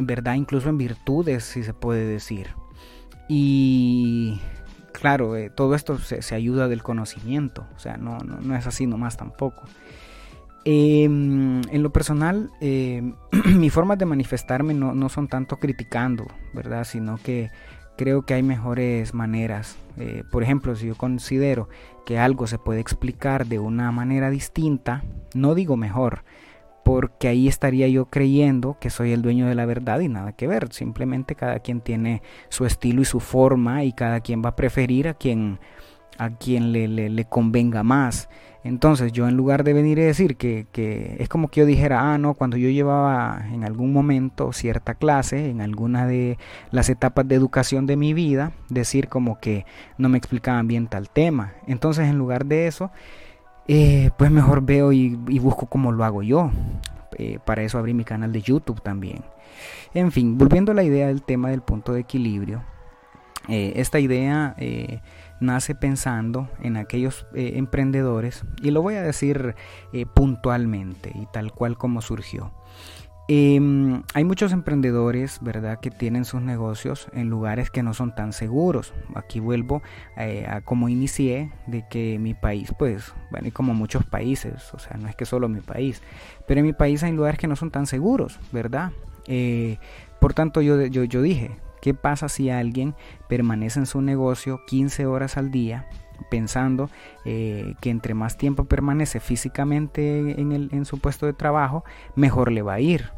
verdad 0.00 0.34
incluso 0.34 0.68
en 0.68 0.78
virtudes, 0.78 1.44
si 1.44 1.62
se 1.62 1.74
puede 1.74 2.04
decir. 2.04 2.48
Y 3.28 4.40
claro, 4.92 5.36
eh, 5.36 5.50
todo 5.50 5.74
esto 5.74 5.98
se, 5.98 6.34
ayuda 6.34 6.68
del 6.68 6.82
conocimiento, 6.82 7.66
o 7.74 7.78
sea, 7.78 7.96
no, 7.96 8.18
no, 8.18 8.56
es 8.56 8.66
así 8.66 8.86
nomás 8.86 9.16
tampoco. 9.16 9.62
Em, 10.64 11.60
en 11.70 11.82
lo 11.82 11.92
personal, 11.92 12.50
em, 12.60 13.14
mis 13.58 13.72
formas 13.72 13.98
de 13.98 14.06
manifestarme 14.06 14.72
no, 14.72 15.08
son 15.08 15.28
tanto 15.28 15.58
criticando, 15.58 16.26
¿verdad? 16.54 16.84
Sino 16.84 17.18
que 17.18 17.50
creo 17.96 18.22
que 18.22 18.34
hay 18.34 18.42
mejores 18.42 19.14
maneras. 19.14 19.76
Eh, 19.98 20.24
por 20.30 20.42
ejemplo, 20.42 20.74
si 20.74 20.86
yo 20.86 20.94
considero 20.96 21.68
que 22.06 22.18
algo 22.18 22.46
se 22.46 22.58
puede 22.58 22.80
explicar 22.80 23.46
de 23.46 23.58
una 23.58 23.92
manera 23.92 24.30
distinta, 24.30 25.04
no 25.34 25.54
digo 25.54 25.76
mejor, 25.76 26.24
porque 26.84 27.28
ahí 27.28 27.48
estaría 27.48 27.88
yo 27.88 28.04
creyendo 28.04 28.76
que 28.78 28.90
soy 28.90 29.12
el 29.12 29.22
dueño 29.22 29.46
de 29.46 29.54
la 29.54 29.64
verdad 29.64 30.00
y 30.00 30.08
nada 30.08 30.32
que 30.32 30.46
ver. 30.46 30.72
Simplemente 30.72 31.34
cada 31.34 31.58
quien 31.58 31.80
tiene 31.80 32.22
su 32.50 32.66
estilo 32.66 33.00
y 33.00 33.06
su 33.06 33.20
forma 33.20 33.84
y 33.84 33.92
cada 33.92 34.20
quien 34.20 34.42
va 34.44 34.50
a 34.50 34.56
preferir 34.56 35.08
a 35.08 35.14
quien, 35.14 35.58
a 36.18 36.36
quien 36.36 36.72
le, 36.72 37.24
convenga 37.24 37.82
más. 37.82 38.28
Entonces 38.64 39.12
yo 39.12 39.26
en 39.28 39.36
lugar 39.36 39.64
de 39.64 39.72
venir 39.72 39.98
y 39.98 40.02
decir 40.02 40.36
que, 40.36 40.66
que, 40.72 41.16
es 41.18 41.28
como 41.28 41.48
que 41.48 41.60
yo 41.60 41.66
dijera, 41.66 42.12
ah, 42.12 42.18
no, 42.18 42.34
cuando 42.34 42.58
yo 42.58 42.68
llevaba 42.68 43.46
en 43.50 43.64
algún 43.64 43.92
momento 43.92 44.52
cierta 44.52 44.94
clase, 44.94 45.48
en 45.48 45.62
alguna 45.62 46.06
de 46.06 46.38
las 46.70 46.90
etapas 46.90 47.26
de 47.26 47.34
educación 47.34 47.86
de 47.86 47.96
mi 47.96 48.12
vida, 48.12 48.52
decir 48.68 49.08
como 49.08 49.38
que 49.38 49.64
no 49.96 50.10
me 50.10 50.18
explicaban 50.18 50.68
bien 50.68 50.86
tal 50.86 51.08
tema. 51.08 51.54
Entonces 51.66 52.08
en 52.08 52.18
lugar 52.18 52.44
de 52.46 52.66
eso, 52.66 52.90
eh, 53.66 54.10
pues 54.16 54.30
mejor 54.30 54.62
veo 54.62 54.92
y, 54.92 55.14
busco 55.38 55.66
cómo 55.66 55.92
lo 55.92 56.04
hago 56.04 56.22
yo. 56.22 56.50
Eh, 57.16 57.38
para 57.44 57.62
eso 57.62 57.78
abrí 57.78 57.94
mi 57.94 58.04
canal 58.04 58.32
de 58.32 58.42
YouTube 58.42 58.82
también. 58.82 59.24
En 59.94 60.10
fin, 60.10 60.36
volviendo 60.36 60.72
a 60.72 60.74
la 60.74 60.82
idea 60.82 61.06
del 61.06 61.22
tema 61.22 61.50
del 61.50 61.62
punto 61.62 61.92
de 61.92 62.00
equilibrio. 62.00 62.62
Eh, 63.48 63.74
esta 63.76 64.00
idea 64.00 64.56
nace 65.38 65.74
pensando 65.74 66.48
en 66.62 66.76
aquellos 66.76 67.26
emprendedores 67.34 68.44
y 68.62 68.70
lo 68.70 68.80
voy 68.80 68.94
a 68.94 69.02
decir 69.02 69.54
puntualmente 70.14 71.12
y 71.14 71.26
tal 71.26 71.52
cual 71.52 71.76
como 71.76 72.00
surgió. 72.00 72.52
Em, 73.26 74.02
hay 74.12 74.24
muchos 74.24 74.52
emprendedores, 74.52 75.38
¿verdad?, 75.40 75.80
que 75.80 75.90
tienen 75.90 76.26
sus 76.26 76.42
negocios 76.42 77.08
en 77.14 77.30
lugares 77.30 77.70
que 77.70 77.82
no 77.82 77.94
son 77.94 78.14
tan 78.14 78.34
seguros. 78.34 78.92
Aquí 79.14 79.40
vuelvo 79.40 79.82
eh, 80.18 80.46
a 80.46 80.60
como 80.60 80.90
inicié, 80.90 81.50
de 81.66 81.86
que 81.88 82.18
mi 82.18 82.34
país, 82.34 82.72
pues, 82.78 83.14
bueno, 83.30 83.48
y 83.48 83.50
como 83.50 83.72
muchos 83.72 84.04
países, 84.04 84.74
o 84.74 84.78
sea, 84.78 84.98
no 84.98 85.08
es 85.08 85.16
que 85.16 85.24
solo 85.24 85.48
mi 85.48 85.60
país, 85.60 86.02
pero 86.46 86.60
en 86.60 86.66
mi 86.66 86.74
país 86.74 87.02
hay 87.02 87.12
lugares 87.12 87.38
que 87.38 87.48
no 87.48 87.56
son 87.56 87.70
tan 87.70 87.86
seguros, 87.86 88.38
¿verdad? 88.52 88.92
Eh, 89.26 89.78
por 90.20 90.34
tanto, 90.34 90.60
yo, 90.60 90.84
yo, 90.84 91.04
yo 91.04 91.22
dije, 91.22 91.56
¿qué 91.80 91.94
pasa 91.94 92.28
si 92.28 92.50
alguien 92.50 92.94
permanece 93.26 93.78
en 93.78 93.86
su 93.86 94.02
negocio 94.02 94.60
15 94.66 95.06
horas 95.06 95.38
al 95.38 95.50
día? 95.50 95.88
Pensando 96.30 96.90
eh, 97.24 97.74
que 97.80 97.90
entre 97.90 98.14
más 98.14 98.36
tiempo 98.36 98.64
permanece 98.64 99.20
físicamente 99.20 100.40
en, 100.40 100.84
su 100.84 100.98
puesto 100.98 101.26
de 101.26 101.32
trabajo, 101.32 101.84
mejor 102.14 102.52
le 102.52 102.62
va 102.62 102.74
a 102.74 102.80
ir. 102.80 103.10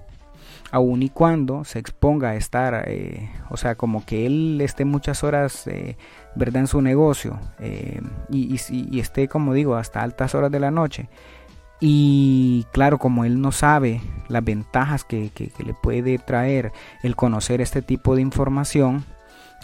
Aun 0.72 1.02
y 1.02 1.10
cuando 1.10 1.64
se 1.64 1.78
exponga 1.78 2.30
a 2.30 2.36
estar, 2.36 2.84
eh, 2.88 3.30
o 3.50 3.56
sea, 3.56 3.76
como 3.76 4.04
que 4.04 4.26
él 4.26 4.60
esté 4.60 4.84
muchas 4.84 5.22
horas, 5.22 5.66
eh, 5.68 5.96
¿verdad?, 6.34 6.62
en 6.62 6.66
su 6.66 6.82
negocio 6.82 7.38
y, 8.28 8.58
y, 8.70 9.00
esté, 9.00 9.28
como 9.28 9.54
digo, 9.54 9.76
hasta 9.76 10.02
altas 10.02 10.34
horas 10.34 10.50
de 10.50 10.60
la 10.60 10.70
noche. 10.70 11.08
Y 11.78 12.66
claro, 12.72 12.98
como 12.98 13.24
él 13.24 13.40
no 13.40 13.52
sabe 13.52 14.00
las 14.28 14.42
ventajas 14.42 15.04
que, 15.04 15.30
que 15.30 15.52
le 15.62 15.74
puede 15.74 16.18
traer 16.18 16.72
el 17.02 17.14
conocer 17.16 17.60
este 17.60 17.82
tipo 17.82 18.16
de 18.16 18.22
información, 18.22 19.04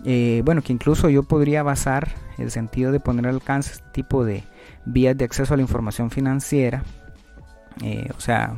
eh, 0.05 0.43
bueno, 0.45 0.63
que 0.63 0.73
incluso 0.73 1.09
yo 1.09 1.23
podría 1.23 1.63
basar 1.63 2.09
el 2.39 2.51
sentido 2.51 2.93
de 2.93 3.01
poner 3.01 3.27
al 3.27 3.37
alcance 3.37 3.73
este 3.73 3.89
tipo 3.93 4.25
de 4.25 4.45
vías 4.85 5.17
de 5.17 5.25
acceso 5.25 5.55
a 5.55 5.57
la 5.57 5.63
información 5.63 6.11
financiera, 6.11 6.83
eh, 7.83 8.09
o 8.17 8.21
sea, 8.21 8.57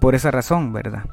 por 0.00 0.14
esa 0.14 0.30
razón, 0.30 0.72
¿verdad? 0.72 1.04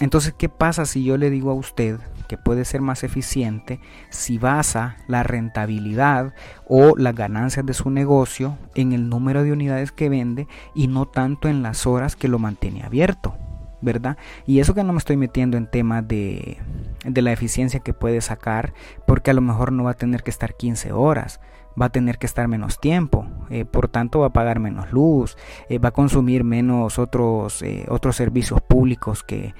Entonces, 0.00 0.32
¿qué 0.36 0.48
pasa 0.48 0.86
si 0.86 1.02
yo 1.02 1.16
le 1.16 1.30
digo 1.30 1.50
a 1.50 1.54
usted 1.54 1.98
que 2.28 2.36
puede 2.36 2.64
ser 2.64 2.82
más 2.82 3.02
eficiente 3.02 3.80
si 4.10 4.38
basa 4.38 4.98
la 5.08 5.22
rentabilidad 5.22 6.34
o 6.66 6.96
las 6.96 7.14
ganancias 7.14 7.66
de 7.66 7.74
su 7.74 7.90
negocio 7.90 8.58
en 8.74 8.92
el 8.92 9.08
número 9.08 9.42
de 9.42 9.52
unidades 9.52 9.90
que 9.90 10.08
vende 10.08 10.46
y 10.74 10.86
no 10.86 11.06
tanto 11.06 11.48
en 11.48 11.62
las 11.62 11.86
horas 11.86 12.14
que 12.14 12.28
lo 12.28 12.38
mantiene 12.38 12.84
abierto? 12.84 13.36
¿Verdad? 13.80 14.16
Y 14.46 14.60
eso 14.60 14.74
que 14.74 14.84
no 14.84 14.92
me 14.92 14.98
estoy 14.98 15.16
metiendo 15.16 15.56
en 15.56 15.66
temas 15.66 16.06
de, 16.06 16.58
de 17.04 17.22
la 17.22 17.32
eficiencia 17.32 17.80
que 17.80 17.94
puede 17.94 18.20
sacar, 18.20 18.74
porque 19.06 19.30
a 19.30 19.34
lo 19.34 19.40
mejor 19.40 19.72
no 19.72 19.84
va 19.84 19.92
a 19.92 19.94
tener 19.94 20.22
que 20.22 20.30
estar 20.30 20.54
15 20.54 20.92
horas, 20.92 21.40
va 21.80 21.86
a 21.86 21.90
tener 21.90 22.18
que 22.18 22.26
estar 22.26 22.48
menos 22.48 22.80
tiempo, 22.80 23.26
eh, 23.50 23.64
por 23.64 23.88
tanto 23.88 24.20
va 24.20 24.26
a 24.26 24.32
pagar 24.32 24.58
menos 24.60 24.92
luz, 24.92 25.36
eh, 25.68 25.78
va 25.78 25.90
a 25.90 25.92
consumir 25.92 26.44
menos 26.44 26.98
otros, 26.98 27.62
eh, 27.62 27.86
otros 27.88 28.16
servicios 28.16 28.60
públicos 28.60 29.22
que, 29.22 29.54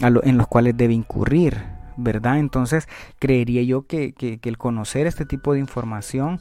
en 0.00 0.38
los 0.38 0.46
cuales 0.46 0.76
debe 0.76 0.94
incurrir, 0.94 1.62
¿verdad? 1.96 2.38
Entonces 2.38 2.88
creería 3.18 3.62
yo 3.62 3.86
que, 3.86 4.12
que, 4.12 4.40
el 4.42 4.58
conocer 4.58 5.06
este 5.06 5.24
tipo 5.24 5.52
de 5.52 5.60
información 5.60 6.40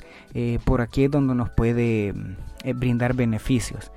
por 0.66 0.82
aquí 0.82 1.04
es 1.04 1.12
donde 1.12 1.36
nos 1.36 1.52
puede 1.52 2.16
brindar 2.76 3.14
beneficios. 3.14 3.92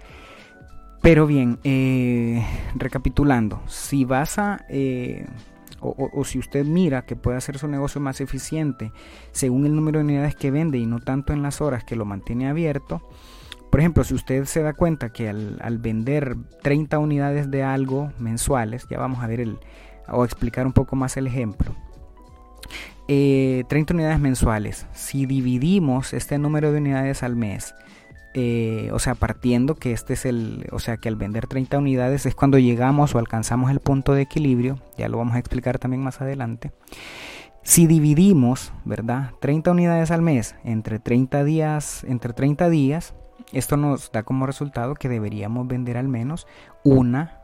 Pero 1.06 1.28
bien, 1.28 1.60
eh, 1.62 2.44
recapitulando, 2.75 3.62
si 3.68 4.04
vas 4.04 4.40
a, 4.40 4.66
eh, 4.68 5.25
o, 5.78 6.25
si 6.25 6.40
usted 6.40 6.64
mira 6.64 7.02
que 7.02 7.14
puede 7.14 7.36
hacer 7.36 7.58
su 7.58 7.68
negocio 7.68 8.00
más 8.00 8.20
eficiente 8.20 8.90
según 9.30 9.66
el 9.66 9.76
número 9.76 10.00
de 10.00 10.04
unidades 10.04 10.34
que 10.34 10.50
vende 10.50 10.78
y 10.78 10.86
no 10.86 10.98
tanto 10.98 11.32
en 11.32 11.44
las 11.44 11.60
horas 11.60 11.84
que 11.84 11.94
lo 11.94 12.06
mantiene 12.06 12.48
abierto, 12.48 13.08
por 13.70 13.78
ejemplo, 13.78 14.02
si 14.02 14.14
usted 14.14 14.46
se 14.46 14.62
da 14.62 14.72
cuenta 14.72 15.12
que 15.12 15.28
al, 15.28 15.78
vender 15.78 16.36
30 16.64 16.98
unidades 16.98 17.52
de 17.52 17.62
algo 17.62 18.10
mensuales, 18.18 18.88
ya 18.90 18.98
vamos 18.98 19.22
a 19.22 19.28
ver 19.28 19.38
el, 19.38 19.60
o 20.08 20.25
explicar 20.25 20.66
un 20.66 20.72
poco 20.72 20.96
más 20.96 21.16
el 21.16 21.28
ejemplo. 21.28 21.70
30 23.06 23.06
eh, 23.06 23.86
unidades 23.90 24.18
mensuales. 24.18 24.86
Si 24.92 25.25
dividimos 25.25 26.12
este 26.12 26.36
número 26.36 26.72
de 26.72 26.78
unidades 26.78 27.22
al 27.22 27.36
mes 27.36 27.76
eh, 28.38 28.90
o 28.92 28.98
sea, 28.98 29.14
partiendo 29.14 29.76
que 29.76 29.92
este 29.92 30.12
es 30.12 30.26
el, 30.26 30.66
o 30.70 30.78
sea, 30.78 30.98
que 30.98 31.08
al 31.08 31.16
vender 31.16 31.46
30 31.46 31.78
unidades 31.78 32.26
es 32.26 32.34
cuando 32.34 32.58
llegamos 32.58 33.14
o 33.14 33.18
alcanzamos 33.18 33.70
el 33.70 33.80
punto 33.80 34.12
de 34.12 34.20
equilibrio, 34.20 34.78
ya 34.98 35.08
lo 35.08 35.16
vamos 35.16 35.36
a 35.36 35.38
explicar 35.38 35.78
también 35.78 36.02
más 36.02 36.20
adelante. 36.20 36.70
Si 37.62 37.86
dividimos, 37.86 38.74
¿verdad? 38.84 39.30
30 39.40 39.70
unidades 39.70 40.10
al 40.10 40.20
mes 40.20 40.54
entre 40.64 40.98
30 40.98 41.44
días, 41.44 42.04
entre 42.04 42.34
30 42.34 42.68
días, 42.68 43.14
esto 43.54 43.78
nos 43.78 44.12
da 44.12 44.22
como 44.22 44.44
resultado 44.44 44.96
que 44.96 45.08
deberíamos 45.08 45.66
vender 45.66 45.96
al 45.96 46.08
menos 46.08 46.46
una, 46.84 47.40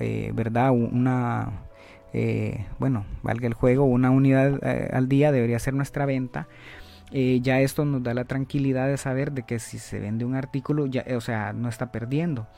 eh, 0.00 0.32
¿verdad? 0.34 0.72
Una, 0.72 1.60
eh, 2.12 2.66
bueno, 2.80 3.06
valga 3.22 3.46
el 3.46 3.54
juego, 3.54 3.84
una 3.84 4.10
unidad 4.10 4.58
al 4.92 5.08
día 5.08 5.30
debería 5.30 5.60
ser 5.60 5.74
nuestra 5.74 6.06
venta 6.06 6.48
eh, 7.16 7.38
ya 7.40 7.60
esto 7.60 7.84
nos 7.84 8.02
da 8.02 8.12
la 8.12 8.24
tranquilidad 8.24 8.88
de 8.88 8.96
saber 8.96 9.30
de 9.30 9.44
que 9.44 9.60
si 9.60 9.78
se 9.78 10.00
vende 10.00 10.24
un 10.24 10.34
artículo, 10.34 10.86
ya, 10.86 11.04
o 11.16 11.20
sea, 11.20 11.52
no 11.52 11.68
está 11.68 11.92
perdiendo. 11.92 12.48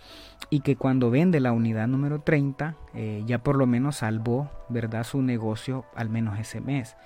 Y 0.48 0.60
que 0.60 0.76
cuando 0.76 1.10
vende 1.10 1.40
la 1.40 1.52
unidad 1.52 1.86
número 1.88 2.22
30, 2.22 2.74
eh, 2.94 3.22
ya 3.26 3.42
por 3.42 3.56
lo 3.56 3.66
menos 3.66 3.96
salvó, 3.96 4.50
¿verdad?, 4.70 5.04
su 5.04 5.20
negocio 5.20 5.84
al 5.94 6.08
menos 6.08 6.38
ese 6.38 6.62
mes. 6.62 6.96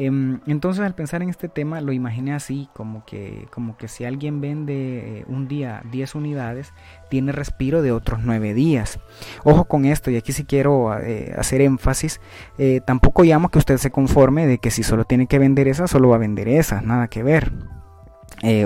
Em, 0.00 0.38
entonces 0.46 0.84
al 0.84 0.94
pensar 0.94 1.22
en 1.22 1.28
este 1.28 1.48
tema 1.48 1.80
lo 1.80 1.92
imaginé 1.92 2.32
así, 2.32 2.68
como 2.72 3.04
que, 3.04 3.48
como 3.50 3.76
que 3.76 3.88
si 3.88 4.04
alguien 4.04 4.40
vende 4.40 4.74
eh, 5.18 5.24
un 5.26 5.48
día 5.48 5.82
10 5.90 6.14
unidades, 6.14 6.72
tiene 7.10 7.32
respiro 7.32 7.82
de 7.82 7.90
otros 7.90 8.20
9 8.22 8.54
días. 8.54 9.00
Ojo 9.42 9.64
con 9.64 9.84
esto, 9.84 10.12
y 10.12 10.16
aquí 10.16 10.30
sí 10.30 10.44
quiero 10.44 10.96
eh, 10.96 11.34
hacer 11.36 11.62
énfasis, 11.62 12.20
eh, 12.58 12.80
tampoco 12.86 13.24
llamo 13.24 13.48
que 13.48 13.58
usted 13.58 13.76
se 13.78 13.90
conforme 13.90 14.46
de 14.46 14.58
que 14.58 14.70
si 14.70 14.84
solo 14.84 15.02
tiene 15.02 15.26
que 15.26 15.40
vender 15.40 15.66
esa, 15.66 15.88
solo 15.88 16.10
va 16.10 16.14
a 16.14 16.20
vender 16.20 16.46
esa, 16.46 16.80
nada 16.80 17.08
que 17.08 17.24
ver. 17.24 17.52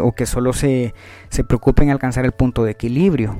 o 0.02 0.12
que 0.12 0.26
solo 0.26 0.52
se, 0.52 0.92
se 1.30 1.44
preocupe 1.44 1.82
en 1.82 1.88
alcanzar 1.88 2.26
el 2.26 2.32
punto 2.32 2.62
de 2.62 2.72
equilibrio. 2.72 3.38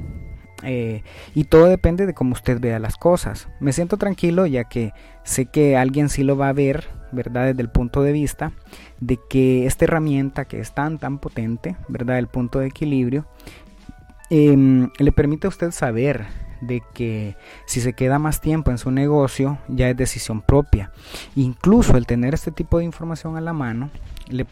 Y 0.65 1.45
todo 1.45 1.67
depende 1.67 2.07
de 2.07 2.15
cómo 2.15 2.33
usted 2.33 2.61
vea 2.61 2.79
las 2.79 2.97
cosas. 2.97 3.49
Me 3.61 3.73
siento 3.73 3.97
tranquilo 3.97 4.47
ya 4.47 4.65
que 4.65 4.93
sé 5.25 5.47
que 5.47 5.77
alguien 5.77 6.09
sí 6.09 6.23
lo 6.23 6.37
va 6.37 6.49
a 6.49 6.53
ver 6.53 6.87
¿verdad? 7.13 7.47
Desde 7.47 7.63
el 7.63 7.69
punto 7.69 8.03
de 8.03 8.13
vista 8.13 8.53
de 9.01 9.19
que 9.29 9.67
esta 9.67 9.85
herramienta 9.85 10.47
que 10.47 10.59
es 10.59 10.73
tan, 10.73 10.99
tan 10.99 11.19
potente, 11.19 11.77
¿verdad? 11.89 12.19
El 12.19 12.27
punto 12.27 12.59
de 12.59 12.67
equilibrio, 12.67 13.27
em, 14.31 14.91
le 14.99 15.13
permite 15.13 15.47
a 15.47 15.51
usted 15.51 15.71
saber 15.71 16.27
de 16.61 16.83
que 16.95 17.37
si 17.67 17.81
se 17.81 17.93
queda 17.93 18.19
más 18.19 18.41
tiempo 18.41 18.71
en 18.71 18.79
su 18.79 18.91
negocio 18.91 19.59
ya 19.69 19.91
es 19.91 19.97
decisión 19.97 20.41
propia. 20.41 20.93
Incluso 21.35 21.97
el 21.97 22.07
tener 22.07 22.35
este 22.35 22.51
tipo 22.51 22.79
de 22.79 22.85
información 22.85 23.37
a 23.37 23.41
la 23.41 23.53
mano, 23.53 23.91
le, 24.29 24.47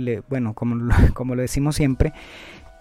le, 0.00 0.22
bueno, 0.28 0.54
como, 0.54 0.92
como 1.14 1.34
lo 1.34 1.42
decimos 1.42 1.76
siempre, 1.76 2.12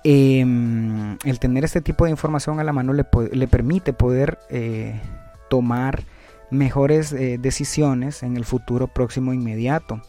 em, 0.03 1.17
el 1.23 1.39
tener 1.39 1.63
este 1.63 1.81
tipo 1.81 2.05
de 2.05 2.11
información 2.11 2.59
a 2.59 2.63
la 2.63 2.73
mano 2.73 2.93
le, 2.93 3.05
le 3.31 3.47
permite 3.47 3.93
poder 3.93 4.39
eh, 4.49 4.99
tomar 5.49 6.03
mejores 6.51 7.13
eh, 7.13 7.37
decisiones 7.39 8.21
en 8.21 8.37
el 8.37 8.45
futuro 8.45 8.87
próximo 8.87 9.33
inmediato. 9.33 10.01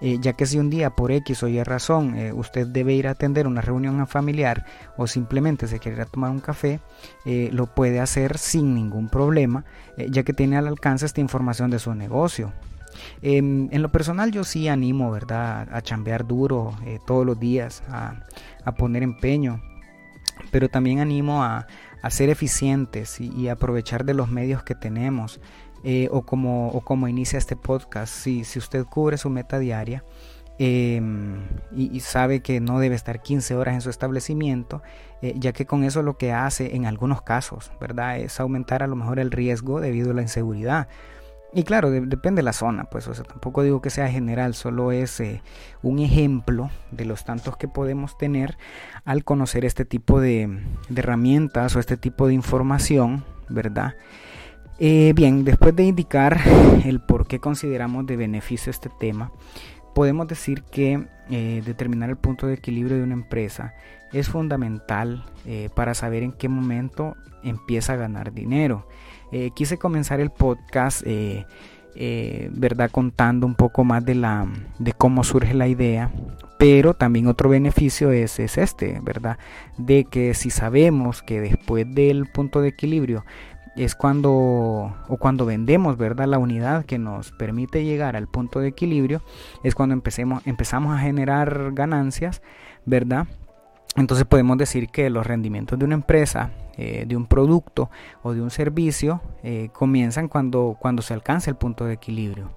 Eh, 0.00 0.18
ya 0.20 0.32
que 0.32 0.46
si 0.46 0.58
un 0.58 0.70
día 0.70 0.90
por 0.90 1.10
X 1.10 1.42
o 1.42 1.48
Y 1.48 1.60
razón 1.64 2.16
eh, 2.16 2.32
usted 2.32 2.68
debe 2.68 2.94
ir 2.94 3.08
a 3.08 3.12
atender 3.12 3.48
una 3.48 3.60
reunión 3.60 4.06
familiar 4.06 4.64
o 4.96 5.08
simplemente 5.08 5.66
se 5.66 5.80
quiere 5.80 5.96
ir 5.96 6.02
a 6.02 6.06
tomar 6.06 6.30
un 6.30 6.38
café, 6.38 6.80
lo 7.24 7.66
puede 7.66 8.00
hacer 8.00 8.38
sin 8.38 8.74
ningún 8.74 9.08
problema, 9.08 9.64
ya 9.96 10.22
que 10.22 10.32
tiene 10.32 10.56
al 10.56 10.68
alcance 10.68 11.04
esta 11.04 11.20
información 11.20 11.70
de 11.70 11.78
su 11.78 11.94
negocio. 11.94 12.52
Em, 13.22 13.68
en 13.72 13.82
lo 13.82 13.90
personal 13.90 14.30
yo 14.30 14.44
sí 14.44 14.68
animo, 14.68 15.10
¿verdad?, 15.10 15.68
a 15.72 15.82
chambear 15.82 16.26
duro 16.26 16.74
todos 17.06 17.24
los 17.24 17.38
días, 17.38 17.82
a, 17.88 18.24
a 18.64 18.72
poner 18.72 19.02
empeño 19.02 19.62
pero 20.50 20.68
también 20.68 21.00
animo 21.00 21.42
a, 21.42 21.66
ser 22.10 22.30
eficientes 22.30 23.20
y, 23.20 23.48
aprovechar 23.48 24.04
de 24.04 24.14
los 24.14 24.30
medios 24.30 24.62
que 24.62 24.74
tenemos. 24.74 25.40
Eh, 25.84 26.08
o, 26.10 26.22
como, 26.22 26.70
o 26.70 26.80
como 26.80 27.06
inicia 27.06 27.38
este 27.38 27.54
podcast, 27.54 28.12
si, 28.12 28.42
si 28.42 28.58
usted 28.58 28.84
cubre 28.84 29.16
su 29.16 29.30
meta 29.30 29.60
diaria, 29.60 30.04
Em, 30.60 31.46
y, 31.70 32.00
sabe 32.00 32.40
que 32.40 32.58
no 32.58 32.80
debe 32.80 32.96
estar 32.96 33.22
15 33.22 33.54
horas 33.54 33.74
en 33.74 33.80
su 33.80 33.90
establecimiento, 33.90 34.82
eh, 35.22 35.34
ya 35.36 35.52
que 35.52 35.66
con 35.66 35.84
eso 35.84 36.02
lo 36.02 36.18
que 36.18 36.32
hace 36.32 36.74
en 36.74 36.84
algunos 36.84 37.22
casos, 37.22 37.70
¿verdad? 37.80 38.18
Es 38.18 38.40
aumentar 38.40 38.82
a 38.82 38.88
lo 38.88 38.96
mejor 38.96 39.20
el 39.20 39.30
riesgo 39.30 39.80
debido 39.80 40.10
a 40.10 40.14
la 40.14 40.22
inseguridad. 40.22 40.88
Y 41.54 41.62
claro, 41.62 41.90
depende 41.90 42.40
de 42.40 42.42
la 42.42 42.52
zona, 42.52 42.84
pues, 42.84 43.08
o 43.08 43.14
sea, 43.14 43.24
tampoco 43.24 43.62
digo 43.62 43.80
que 43.80 43.88
sea 43.88 44.08
general, 44.08 44.54
solo 44.54 44.92
es 44.92 45.18
eh, 45.20 45.40
un 45.82 45.98
ejemplo 45.98 46.70
de 46.90 47.06
los 47.06 47.24
tantos 47.24 47.56
que 47.56 47.68
podemos 47.68 48.18
tener 48.18 48.58
al 49.06 49.24
conocer 49.24 49.64
este 49.64 49.86
tipo 49.86 50.20
de, 50.20 50.60
herramientas 50.94 51.74
o 51.74 51.80
este 51.80 51.96
tipo 51.96 52.26
de 52.26 52.34
información, 52.34 53.24
¿verdad? 53.48 53.94
Eh, 54.78 55.14
bien, 55.16 55.44
después 55.44 55.74
de 55.74 55.84
indicar 55.84 56.38
el 56.84 57.00
por 57.00 57.26
qué 57.26 57.40
consideramos 57.40 58.06
de 58.06 58.16
beneficio 58.16 58.70
este 58.70 58.90
tema, 59.00 59.32
podemos 59.98 60.28
decir 60.28 60.62
que 60.62 61.08
eh, 61.28 61.60
determinar 61.66 62.08
el 62.08 62.16
punto 62.16 62.46
de 62.46 62.54
equilibrio 62.54 62.98
de 62.98 63.02
una 63.02 63.14
empresa 63.14 63.74
es 64.12 64.28
fundamental 64.28 65.24
eh, 65.44 65.70
para 65.74 65.92
saber 65.92 66.22
en 66.22 66.30
qué 66.30 66.48
momento 66.48 67.16
empieza 67.42 67.94
a 67.94 67.96
ganar 67.96 68.32
dinero. 68.32 68.86
Eh, 69.32 69.50
quise 69.56 69.76
comenzar 69.76 70.20
el 70.20 70.30
podcast, 70.30 71.02
verdad, 71.04 72.92
contando 72.92 73.44
un 73.44 73.56
poco 73.56 73.82
más 73.82 74.04
de 74.04 74.14
la 74.14 74.46
de 74.78 74.92
cómo 74.92 75.24
surge 75.24 75.52
la 75.52 75.66
idea, 75.66 76.12
pero 76.60 76.94
también 76.94 77.26
otro 77.26 77.48
beneficio 77.48 78.12
es, 78.12 78.38
es 78.38 78.56
este, 78.56 79.00
verdad, 79.02 79.36
de 79.78 80.04
que 80.04 80.32
si 80.34 80.50
sabemos 80.50 81.22
que 81.22 81.40
después 81.40 81.92
del 81.92 82.26
punto 82.26 82.60
de 82.60 82.68
equilibrio 82.68 83.24
es 83.78 83.94
cuando 83.94 84.94
o 85.08 85.16
cuando 85.18 85.46
vendemos 85.46 85.96
verdad 85.96 86.26
la 86.26 86.38
unidad 86.38 86.84
que 86.84 86.98
nos 86.98 87.32
permite 87.32 87.84
llegar 87.84 88.16
al 88.16 88.26
punto 88.26 88.60
de 88.60 88.68
equilibrio 88.68 89.22
es 89.62 89.74
cuando 89.74 89.94
empecemos 89.94 90.46
empezamos 90.46 90.94
a 90.94 91.00
generar 91.00 91.72
ganancias 91.72 92.42
verdad 92.84 93.26
entonces 93.96 94.26
podemos 94.26 94.56
decir 94.58 94.88
que 94.88 95.10
los 95.10 95.26
rendimientos 95.26 95.78
de 95.78 95.84
una 95.84 95.94
empresa 95.94 96.50
eh, 96.76 97.04
de 97.06 97.16
un 97.16 97.26
producto 97.26 97.90
o 98.22 98.32
de 98.32 98.40
un 98.40 98.50
servicio 98.50 99.20
eh, 99.42 99.70
comienzan 99.72 100.28
cuando 100.28 100.76
cuando 100.78 101.02
se 101.02 101.14
alcanza 101.14 101.50
el 101.50 101.56
punto 101.56 101.84
de 101.84 101.94
equilibrio. 101.94 102.56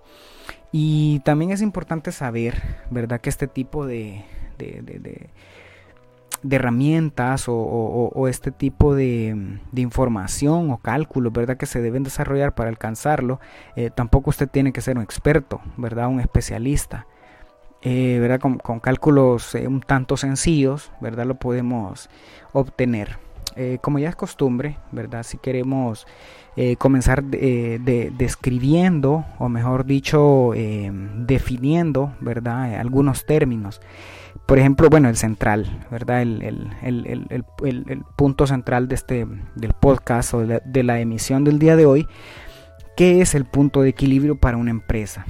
Y 0.71 1.19
también 1.21 1.51
es 1.51 1.61
importante 1.61 2.11
saber 2.11 2.61
verdad 2.91 3.19
que 3.19 3.31
este 3.31 3.47
tipo 3.47 3.87
de 3.87 4.23
de 4.59 5.29
herramientas 6.49 7.45
o, 7.47 8.27
este 8.27 8.51
tipo 8.51 8.95
de, 8.95 9.59
información 9.75 10.71
o 10.71 10.77
cálculos, 10.77 11.33
¿verdad? 11.33 11.57
Que 11.57 11.65
se 11.65 11.81
deben 11.81 12.03
desarrollar 12.03 12.55
para 12.55 12.69
alcanzarlo. 12.69 13.39
Eh, 13.75 13.89
tampoco 13.93 14.29
usted 14.29 14.49
tiene 14.49 14.73
que 14.73 14.81
ser 14.81 14.97
un 14.97 15.03
experto, 15.03 15.61
¿verdad? 15.77 16.07
Un 16.07 16.19
especialista. 16.19 17.07
Eh, 17.83 18.19
¿verdad? 18.19 18.39
Con, 18.39 18.79
cálculos 18.79 19.55
eh, 19.55 19.67
un 19.67 19.81
tanto 19.81 20.17
sencillos, 20.17 20.91
¿verdad? 21.01 21.25
Lo 21.25 21.35
podemos 21.35 22.09
obtener. 22.53 23.17
como 23.81 23.99
ya 23.99 24.09
es 24.09 24.15
costumbre, 24.15 24.77
¿verdad? 24.91 25.23
Si 25.23 25.37
queremos 25.37 26.07
comenzar 26.77 27.23
describiendo, 27.23 29.25
o 29.39 29.49
mejor 29.49 29.85
dicho, 29.85 30.51
definiendo, 31.15 32.13
¿verdad? 32.21 32.75
algunos 32.75 33.25
términos 33.25 33.81
por 34.51 34.59
ejemplo, 34.59 34.89
bueno, 34.89 35.07
el 35.07 35.15
central, 35.15 35.79
¿verdad? 35.89 36.21
El, 36.23 37.45
punto 38.17 38.45
central 38.45 38.89
de 38.89 38.95
este, 38.95 39.25
del 39.55 39.71
podcast 39.71 40.33
o 40.33 40.45
de 40.45 40.83
la, 40.83 40.99
emisión 40.99 41.45
del 41.45 41.57
día 41.57 41.77
de 41.77 41.85
hoy. 41.85 42.05
¿Qué 42.97 43.21
es 43.21 43.33
el 43.33 43.45
punto 43.45 43.81
de 43.81 43.87
equilibrio 43.87 44.35
para 44.35 44.57
una 44.57 44.71
empresa? 44.71 45.25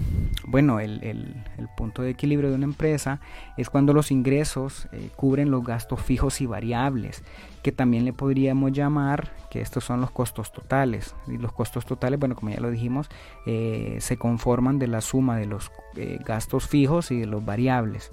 Bueno, 0.48 0.80
el, 0.80 1.36
punto 1.78 2.02
de 2.02 2.10
equilibrio 2.10 2.50
de 2.50 2.56
una 2.56 2.66
empresa 2.66 3.22
es 3.58 3.70
cuando 3.70 3.94
los 3.94 4.10
ingresos 4.10 4.88
eh, 4.92 5.12
cubren 5.16 5.52
los 5.52 5.64
gastos 5.64 6.02
fijos 6.02 6.42
y 6.42 6.48
variables, 6.48 7.24
que 7.62 7.72
también 7.72 8.06
le 8.06 8.14
podríamos 8.14 8.72
llamar 8.72 9.36
que 9.52 9.62
estos 9.62 9.84
son 9.84 10.02
los 10.02 10.10
costos 10.10 10.52
totales. 10.52 11.14
Y 11.28 11.38
los 11.38 11.54
costos 11.54 11.86
totales, 11.86 12.20
bueno, 12.20 12.34
como 12.36 12.50
ya 12.50 12.60
lo 12.60 12.72
dijimos, 12.72 13.08
eh, 13.46 13.98
se 14.00 14.18
conforman 14.18 14.80
de 14.80 14.88
la 14.88 15.02
suma 15.02 15.38
de 15.38 15.46
los 15.46 15.72
eh, 15.96 16.18
gastos 16.26 16.68
fijos 16.68 17.12
y 17.12 17.20
de 17.20 17.28
los 17.28 17.46
variables. 17.46 18.12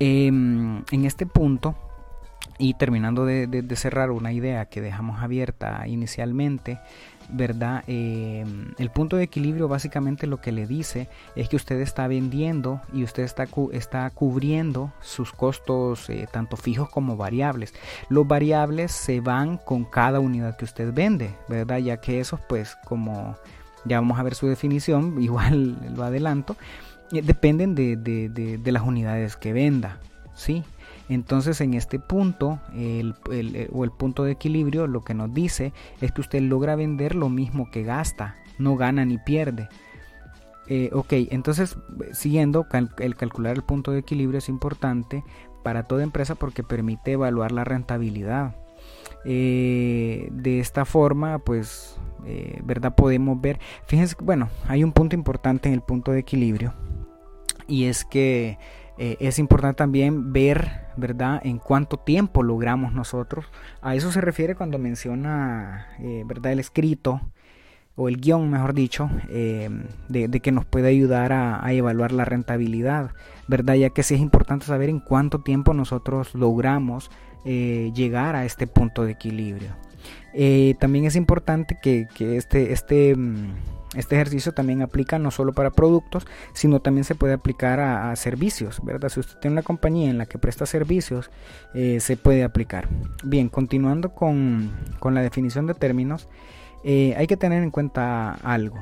Em, 0.00 0.84
en 0.90 1.04
este 1.04 1.26
punto, 1.26 1.74
y 2.58 2.74
terminando 2.74 3.24
de, 3.24 3.64
cerrar 3.76 4.10
una 4.10 4.32
idea 4.32 4.66
que 4.66 4.80
dejamos 4.80 5.22
abierta 5.22 5.86
inicialmente, 5.86 6.80
¿verdad? 7.28 7.84
Em, 7.86 8.72
el 8.78 8.90
punto 8.90 9.16
de 9.16 9.24
equilibrio 9.24 9.68
básicamente 9.68 10.26
lo 10.26 10.40
que 10.40 10.50
le 10.50 10.66
dice 10.66 11.08
es 11.36 11.48
que 11.48 11.56
usted 11.56 11.80
está 11.80 12.08
vendiendo 12.08 12.80
y 12.92 13.04
usted 13.04 13.22
está, 13.22 13.46
está 13.72 14.10
cubriendo 14.10 14.92
sus 15.00 15.32
costos 15.32 16.08
eh, 16.10 16.26
tanto 16.30 16.56
fijos 16.56 16.88
como 16.90 17.16
variables. 17.16 17.74
Los 18.08 18.26
variables 18.26 18.92
se 18.92 19.20
van 19.20 19.58
con 19.58 19.84
cada 19.84 20.20
unidad 20.20 20.56
que 20.56 20.64
usted 20.64 20.92
vende, 20.92 21.34
¿verdad? 21.48 21.78
Ya 21.78 21.98
que 21.98 22.18
esos 22.20 22.40
pues 22.40 22.76
como 22.84 23.36
ya 23.84 24.00
vamos 24.00 24.18
a 24.18 24.22
ver 24.22 24.34
su 24.34 24.46
definición, 24.48 25.16
igual 25.22 25.76
lo 25.94 26.02
adelanto, 26.02 26.56
dependen 27.10 27.74
de, 27.74 28.60
las 28.64 28.82
unidades 28.82 29.36
que 29.36 29.52
venda, 29.52 30.00
¿sí? 30.34 30.64
Entonces 31.08 31.60
en 31.60 31.74
este 31.74 31.98
punto, 31.98 32.60
el, 32.74 33.14
eh, 33.32 33.68
o 33.72 33.84
el 33.84 33.90
punto 33.90 34.24
de 34.24 34.32
equilibrio, 34.32 34.86
lo 34.86 35.02
que 35.02 35.14
nos 35.14 35.32
dice 35.32 35.72
es 36.00 36.12
que 36.12 36.20
usted 36.20 36.42
logra 36.42 36.76
vender 36.76 37.14
lo 37.14 37.30
mismo 37.30 37.70
que 37.70 37.82
gasta, 37.82 38.36
no 38.58 38.76
gana 38.76 39.04
ni 39.04 39.18
pierde. 39.18 39.68
Eh, 40.66 40.90
ok, 40.92 41.12
entonces 41.30 41.78
siguiendo, 42.12 42.66
el 42.98 43.16
calcular 43.16 43.56
el 43.56 43.62
punto 43.62 43.90
de 43.92 44.00
equilibrio 44.00 44.38
es 44.38 44.50
importante 44.50 45.24
para 45.64 45.84
toda 45.84 46.02
empresa 46.02 46.34
porque 46.34 46.62
permite 46.62 47.12
evaluar 47.12 47.52
la 47.52 47.64
rentabilidad. 47.64 48.54
de 49.24 50.60
esta 50.60 50.84
forma, 50.84 51.38
pues, 51.38 51.98
¿verdad? 52.64 52.94
Podemos 52.94 53.40
ver, 53.40 53.58
fíjense, 53.86 54.14
bueno, 54.20 54.50
hay 54.66 54.84
un 54.84 54.92
punto 54.92 55.16
importante 55.16 55.68
en 55.68 55.74
el 55.74 55.80
punto 55.80 56.12
de 56.12 56.20
equilibrio 56.20 56.74
y 57.68 57.84
es 57.84 58.04
que 58.04 58.58
eh, 58.98 59.16
es 59.20 59.38
importante 59.38 59.76
también 59.76 60.32
ver, 60.32 60.88
¿verdad?, 60.96 61.40
en 61.44 61.58
cuánto 61.58 61.98
tiempo 61.98 62.42
logramos 62.42 62.92
nosotros. 62.92 63.46
A 63.80 63.94
eso 63.94 64.10
se 64.10 64.20
refiere 64.20 64.56
cuando 64.56 64.78
menciona, 64.78 65.86
eh, 66.00 66.24
¿verdad?, 66.26 66.52
el 66.52 66.58
escrito 66.58 67.20
o 67.94 68.08
el 68.08 68.20
guion, 68.20 68.50
mejor 68.50 68.74
dicho, 68.74 69.08
eh, 69.28 69.70
de, 70.08 70.28
que 70.40 70.52
nos 70.52 70.64
puede 70.64 70.88
ayudar 70.88 71.32
a, 71.32 71.72
evaluar 71.72 72.10
la 72.12 72.24
rentabilidad, 72.24 73.12
¿verdad? 73.46 73.74
Ya 73.74 73.90
que 73.90 74.02
sí 74.02 74.14
es 74.14 74.20
importante 74.20 74.66
saber 74.66 74.88
en 74.88 75.00
cuánto 75.00 75.40
tiempo 75.40 75.74
nosotros 75.74 76.34
logramos 76.34 77.10
llegar 77.44 78.36
a 78.36 78.44
este 78.44 78.66
punto 78.66 79.04
de 79.04 79.12
equilibrio. 79.12 79.70
también 80.78 81.06
es 81.06 81.16
importante 81.16 81.78
que, 81.80 82.06
que 82.14 82.36
este, 82.36 82.72
este 82.72 83.16
mm, 83.16 83.52
este 83.98 84.14
ejercicio 84.14 84.52
también 84.52 84.80
aplica 84.80 85.18
no 85.18 85.30
solo 85.30 85.52
para 85.52 85.70
productos, 85.70 86.26
sino 86.52 86.80
también 86.80 87.04
se 87.04 87.14
puede 87.14 87.34
aplicar 87.34 87.80
a, 87.80 88.14
servicios, 88.16 88.80
¿verdad? 88.84 89.08
Si 89.08 89.20
usted 89.20 89.38
tiene 89.40 89.54
una 89.54 89.62
compañía 89.62 90.08
en 90.08 90.18
la 90.18 90.26
que 90.26 90.38
presta 90.38 90.66
servicios, 90.66 91.30
eh, 91.74 91.98
se 92.00 92.16
puede 92.16 92.44
aplicar. 92.44 92.88
Bien, 93.24 93.48
continuando 93.48 94.14
con, 94.14 94.70
la 95.02 95.20
definición 95.20 95.66
de 95.66 95.74
términos, 95.74 96.28
eh, 96.84 97.14
hay 97.16 97.26
que 97.26 97.36
tener 97.36 97.62
en 97.62 97.70
cuenta 97.70 98.34
algo. 98.34 98.78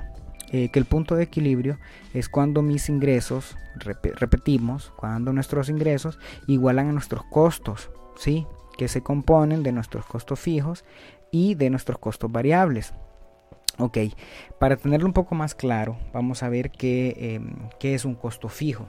Eh, 0.53 0.69
que 0.69 0.79
el 0.79 0.85
punto 0.85 1.17
de 1.17 1.25
equilibrio 1.25 1.79
es 2.15 2.29
cuando 2.29 2.63
mis 2.63 2.89
ingresos, 2.89 3.57
repetimos, 3.75 4.93
cuando 4.97 5.33
nuestros 5.33 5.69
ingresos 5.69 6.19
igualan 6.47 6.91
a 6.91 6.93
nuestros 6.93 7.25
costos, 7.25 7.91
¿sí? 8.17 8.47
que 8.77 8.89
se 8.89 9.03
componen 9.03 9.63
de 9.63 9.73
nuestros 9.73 10.05
costos 10.05 10.39
fijos 10.39 10.85
y 11.33 11.55
de 11.55 11.71
nuestros 11.71 11.99
costos 11.99 12.31
variables. 12.31 12.93
Ok, 13.79 13.99
para 14.59 14.77
tenerlo 14.77 15.07
un 15.07 15.13
poco 15.13 15.35
más 15.35 15.55
claro, 15.55 15.99
vamos 16.13 16.43
a 16.43 16.49
ver 16.49 16.71
qué, 16.71 17.35
em, 17.35 17.69
qué 17.79 17.95
es 17.95 18.07
un 18.07 18.15
costo 18.15 18.49
fijo. 18.49 18.89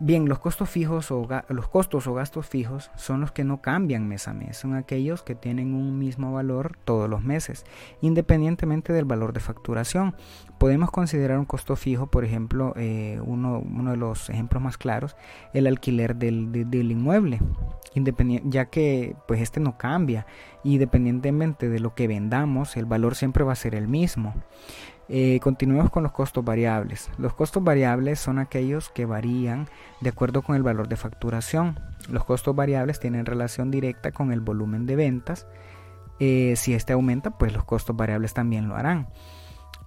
Bien, 0.00 0.28
los 0.28 0.40
costos 0.40 0.68
fijos 0.68 1.10
o 1.12 1.28
los 1.48 1.68
costos 1.68 2.06
o 2.06 2.14
gastos 2.14 2.46
fijos 2.46 2.90
son 2.96 3.20
los 3.20 3.30
que 3.30 3.44
no 3.44 3.62
cambian 3.62 4.08
mes 4.08 4.26
a 4.26 4.34
mes, 4.34 4.56
son 4.56 4.74
aquellos 4.74 5.22
que 5.22 5.34
tienen 5.34 5.72
un 5.72 5.98
mismo 5.98 6.32
valor 6.32 6.76
todos 6.84 7.08
los 7.08 7.22
meses, 7.22 7.64
independientemente 8.00 8.92
del 8.92 9.04
valor 9.04 9.32
de 9.32 9.40
facturación. 9.40 10.16
Podemos 10.58 10.90
considerar 10.90 11.38
un 11.38 11.44
costo 11.44 11.76
fijo, 11.76 12.08
por 12.08 12.24
ejemplo, 12.24 12.72
eh, 12.76 13.20
uno, 13.24 13.62
de 13.90 13.96
los 13.96 14.30
ejemplos 14.30 14.62
más 14.62 14.78
claros, 14.78 15.16
el 15.52 15.66
alquiler 15.66 16.16
del, 16.16 16.90
inmueble, 16.90 17.40
ya 18.44 18.66
que 18.66 19.14
pues 19.28 19.40
este 19.40 19.60
no 19.60 19.78
cambia, 19.78 20.26
independientemente 20.64 21.68
de 21.68 21.78
lo 21.78 21.94
que 21.94 22.08
vendamos, 22.08 22.76
el 22.76 22.86
valor 22.86 23.14
siempre 23.14 23.44
va 23.44 23.52
a 23.52 23.56
ser 23.56 23.74
el 23.74 23.86
mismo. 23.86 24.34
Eh, 25.08 25.38
continuemos 25.42 25.90
con 25.90 26.02
los 26.02 26.12
costos 26.12 26.44
variables. 26.44 27.10
Los 27.18 27.34
costos 27.34 27.62
variables 27.62 28.18
son 28.18 28.38
aquellos 28.38 28.88
que 28.88 29.04
varían 29.04 29.68
de 30.00 30.10
acuerdo 30.10 30.42
con 30.42 30.56
el 30.56 30.62
valor 30.62 30.88
de 30.88 30.96
facturación. 30.96 31.78
Los 32.08 32.24
costos 32.24 32.56
variables 32.56 33.00
tienen 33.00 33.26
relación 33.26 33.70
directa 33.70 34.12
con 34.12 34.32
el 34.32 34.40
volumen 34.40 34.86
de 34.86 34.96
ventas. 34.96 35.46
Eh, 36.20 36.54
si 36.56 36.74
este 36.74 36.92
aumenta, 36.92 37.30
pues 37.30 37.52
los 37.52 37.64
costos 37.64 37.96
variables 37.96 38.34
también 38.34 38.68
lo 38.68 38.76
harán. 38.76 39.08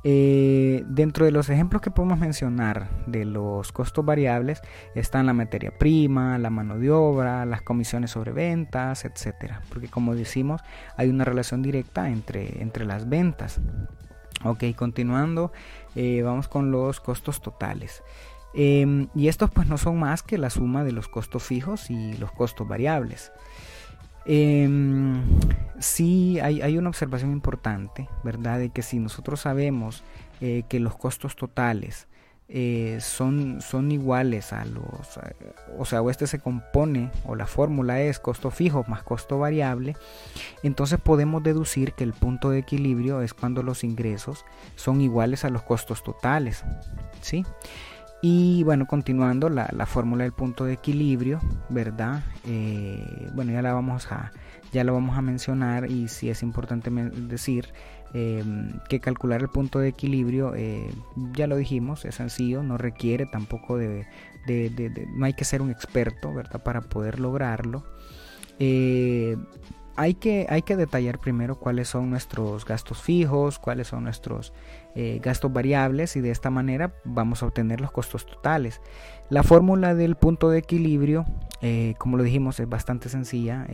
Eh, 0.04 0.84
dentro 0.88 1.26
de 1.26 1.32
los 1.32 1.50
ejemplos 1.50 1.82
que 1.82 1.92
podemos 1.92 2.20
mencionar 2.20 2.88
de 3.08 3.26
los 3.26 3.72
costos 3.72 4.06
variables 4.06 4.62
están 4.96 5.26
la 5.26 5.34
materia 5.34 5.78
prima, 5.78 6.38
la 6.38 6.50
mano 6.50 6.78
de 6.78 6.92
obra, 6.92 7.46
las 7.46 7.62
comisiones 7.64 8.12
sobre 8.12 8.32
ventas, 8.32 9.04
etcétera. 9.04 9.62
Porque 9.70 9.88
como 9.88 10.16
decimos, 10.16 10.62
hay 10.96 11.10
una 11.10 11.26
relación 11.26 11.64
directa 11.64 12.10
entre, 12.10 12.62
entre 12.62 12.86
las 12.86 13.10
ventas. 13.10 13.60
Ok, 14.44 14.64
continuando, 14.76 15.52
eh, 15.96 16.22
vamos 16.22 16.48
con 16.48 16.72
los 16.72 17.00
costos 17.00 17.42
totales. 17.42 18.04
Em, 18.54 19.08
y 19.14 19.28
estos 19.28 19.50
pues 19.52 19.68
no 19.68 19.78
son 19.78 20.00
más 20.00 20.24
que 20.24 20.38
la 20.38 20.50
suma 20.50 20.84
de 20.84 20.92
los 20.92 21.08
costos 21.08 21.44
fijos 21.44 21.90
y 21.90 22.14
los 22.18 22.32
costos 22.32 22.68
variables. 22.68 23.32
Eh, 24.26 24.68
sí 25.80 26.40
hay, 26.40 26.78
una 26.78 26.90
observación 26.90 27.32
importante, 27.32 28.10
¿verdad? 28.24 28.60
De 28.60 28.70
que 28.70 28.82
si 28.82 29.00
nosotros 29.00 29.42
sabemos 29.42 30.04
eh, 30.42 30.64
que 30.70 30.80
los 30.80 30.96
costos 30.96 31.36
totales 31.36 32.08
eh, 32.50 33.00
son, 33.02 33.60
son 33.62 33.92
iguales 33.92 34.54
a 34.54 34.64
los, 34.64 35.18
o 35.78 35.86
sea, 35.86 36.02
o 36.02 36.10
este 36.10 36.28
se 36.28 36.40
compone, 36.40 37.12
o 37.26 37.36
la 37.36 37.46
fórmula 37.46 38.00
es 38.02 38.20
costo 38.20 38.52
fijo 38.52 38.86
más 38.88 39.04
costo 39.04 39.38
variable, 39.38 39.98
entonces 40.64 41.00
podemos 41.00 41.44
deducir 41.44 41.94
que 41.94 42.06
el 42.06 42.14
punto 42.14 42.50
de 42.50 42.60
equilibrio 42.60 43.22
es 43.22 43.34
cuando 43.34 43.64
los 43.64 43.84
ingresos 43.84 44.46
son 44.76 45.02
iguales 45.02 45.44
a 45.44 45.50
los 45.50 45.64
costos 45.64 46.04
totales, 46.04 46.64
¿sí? 47.22 47.46
Y 48.22 48.64
bueno, 48.64 48.88
continuando 48.88 49.50
la, 49.50 49.86
fórmula 49.86 50.24
del 50.24 50.34
punto 50.34 50.66
de 50.66 50.74
equilibrio, 50.74 51.40
¿verdad? 51.70 52.24
Eh, 52.46 53.30
bueno, 53.34 53.52
ya 53.52 53.62
la 53.62 53.74
vamos 53.74 54.12
a, 54.12 54.32
ya 54.72 54.84
lo 54.84 54.94
vamos 54.94 55.18
a 55.18 55.22
mencionar 55.22 55.92
y 55.92 56.08
si 56.08 56.30
es 56.30 56.42
importante 56.42 56.90
decir 56.90 57.74
Em, 58.14 58.80
que 58.88 59.02
calcular 59.02 59.42
el 59.42 59.50
punto 59.50 59.80
de 59.80 59.90
equilibrio, 59.90 60.54
eh, 60.56 60.90
ya 61.34 61.46
lo 61.46 61.58
dijimos, 61.58 62.06
es 62.06 62.16
sencillo, 62.16 62.64
no 62.64 62.78
requiere 62.78 63.26
tampoco 63.26 63.78
de, 63.78 64.08
no 65.16 65.26
hay 65.26 65.34
que 65.34 65.44
ser 65.44 65.62
un 65.62 65.72
experto, 65.72 66.34
¿verdad? 66.34 66.64
Para 66.64 66.82
poder 66.82 67.20
lograrlo. 67.20 67.84
Eh, 68.60 69.36
hay 69.98 70.14
que, 70.14 70.46
hay 70.50 70.62
que 70.62 70.78
detallar 70.78 71.20
primero 71.20 71.60
cuáles 71.60 71.90
son 71.90 72.10
nuestros 72.10 72.66
gastos 72.66 73.02
fijos, 73.02 73.60
cuáles 73.60 73.88
son 73.88 74.04
nuestros 74.04 74.54
eh, 74.96 75.20
gastos 75.22 75.52
variables 75.52 76.16
y 76.16 76.22
de 76.22 76.32
esta 76.32 76.50
manera 76.50 76.94
vamos 77.04 77.44
a 77.44 77.48
obtener 77.48 77.82
los 77.82 77.92
costos 77.92 78.26
totales. 78.26 78.80
La 79.30 79.44
fórmula 79.44 79.96
del 79.96 80.16
punto 80.16 80.50
de 80.50 80.60
equilibrio, 80.60 81.26
como 81.98 82.16
lo 82.16 82.24
dijimos, 82.24 82.60
es 82.60 82.70
bastante 82.70 83.10
sencilla. 83.10 83.68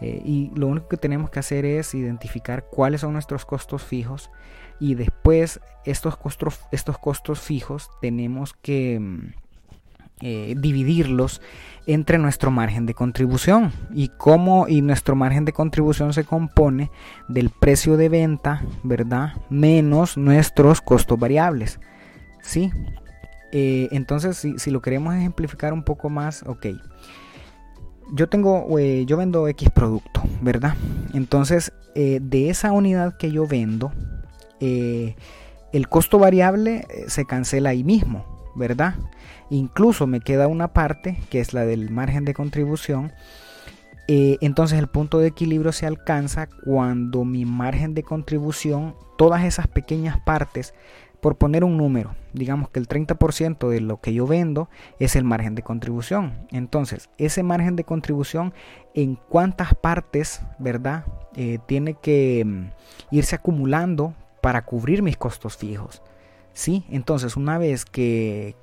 Y 0.00 0.50
lo 0.54 0.66
único 0.66 0.88
que 0.88 0.96
tenemos 0.96 1.30
que 1.30 1.38
hacer 1.38 1.64
es 1.64 1.94
identificar 1.94 2.66
cuáles 2.70 3.00
son 3.00 3.14
nuestros 3.14 3.46
costos 3.46 3.82
fijos 3.82 4.30
y 4.78 4.94
después 4.94 5.60
estos 5.84 6.16
costos, 6.16 6.60
estos 6.70 6.98
costos 6.98 7.40
fijos 7.40 7.90
tenemos 8.00 8.52
que 8.54 8.98
mm, 9.00 9.32
eh, 10.22 10.54
dividirlos 10.56 11.40
entre 11.86 12.18
nuestro 12.18 12.50
margen 12.50 12.86
de 12.86 12.94
contribución 12.94 13.72
y 13.92 14.08
cómo 14.08 14.66
y 14.68 14.82
nuestro 14.82 15.14
margen 15.14 15.44
de 15.44 15.52
contribución 15.52 16.12
se 16.12 16.24
compone 16.24 16.90
del 17.28 17.50
precio 17.50 17.96
de 17.96 18.08
venta 18.08 18.62
verdad 18.82 19.34
menos 19.50 20.16
nuestros 20.16 20.80
costos 20.80 21.18
variables 21.18 21.80
sí 22.42 22.70
eh, 23.52 23.88
entonces 23.92 24.36
si, 24.36 24.58
si, 24.58 24.70
lo 24.70 24.82
queremos 24.82 25.14
ejemplificar 25.14 25.72
un 25.72 25.84
poco 25.84 26.08
más 26.08 26.42
ok 26.44 26.66
yo 28.12 28.28
tengo, 28.28 28.78
eh, 28.78 29.04
yo 29.06 29.16
vendo 29.16 29.48
X 29.48 29.70
producto, 29.70 30.22
¿verdad? 30.40 30.74
Entonces, 31.14 31.72
eh, 31.94 32.20
de 32.22 32.50
esa 32.50 32.72
unidad 32.72 33.16
que 33.16 33.30
yo 33.30 33.46
vendo, 33.46 33.92
eh, 34.60 35.16
el 35.72 35.88
costo 35.88 36.18
variable 36.18 36.86
se 37.08 37.24
cancela 37.24 37.70
ahí 37.70 37.84
mismo, 37.84 38.24
¿verdad? 38.54 38.94
Incluso 39.50 40.06
me 40.06 40.20
queda 40.20 40.46
una 40.46 40.68
parte 40.68 41.18
que 41.30 41.40
es 41.40 41.52
la 41.52 41.66
del 41.66 41.90
margen 41.90 42.24
de 42.24 42.34
contribución. 42.34 43.12
entonces 44.08 44.78
el 44.78 44.86
punto 44.86 45.18
de 45.18 45.26
equilibrio 45.26 45.72
se 45.72 45.84
alcanza 45.84 46.46
cuando 46.64 47.24
mi 47.24 47.44
margen 47.44 47.92
de 47.92 48.04
contribución, 48.04 48.94
todas 49.18 49.44
esas 49.44 49.66
pequeñas 49.66 50.20
partes 50.24 50.74
por 51.20 51.36
poner 51.36 51.64
un 51.64 51.76
número, 51.76 52.14
digamos 52.32 52.70
que 52.70 52.78
el 52.78 52.88
30% 52.88 53.68
de 53.68 53.80
lo 53.80 54.00
que 54.00 54.12
yo 54.12 54.26
vendo 54.26 54.68
es 54.98 55.16
el 55.16 55.24
margen 55.24 55.54
de 55.54 55.62
contribución. 55.62 56.46
Entonces, 56.50 57.10
ese 57.18 57.42
margen 57.42 57.76
de 57.76 57.84
contribución, 57.84 58.52
¿en 58.94 59.16
cuántas 59.28 59.74
partes, 59.74 60.42
verdad? 60.58 61.04
Eh, 61.34 61.58
tiene 61.66 61.94
que 61.94 62.44
mm, 62.44 62.70
irse 63.10 63.36
acumulando 63.36 64.14
para 64.40 64.64
cubrir 64.64 65.02
mis 65.02 65.16
costos 65.16 65.56
fijos. 65.56 66.02
¿Sí? 66.52 66.84
Entonces, 66.88 67.36
una 67.36 67.58
vez 67.58 67.84
que, 67.84 68.56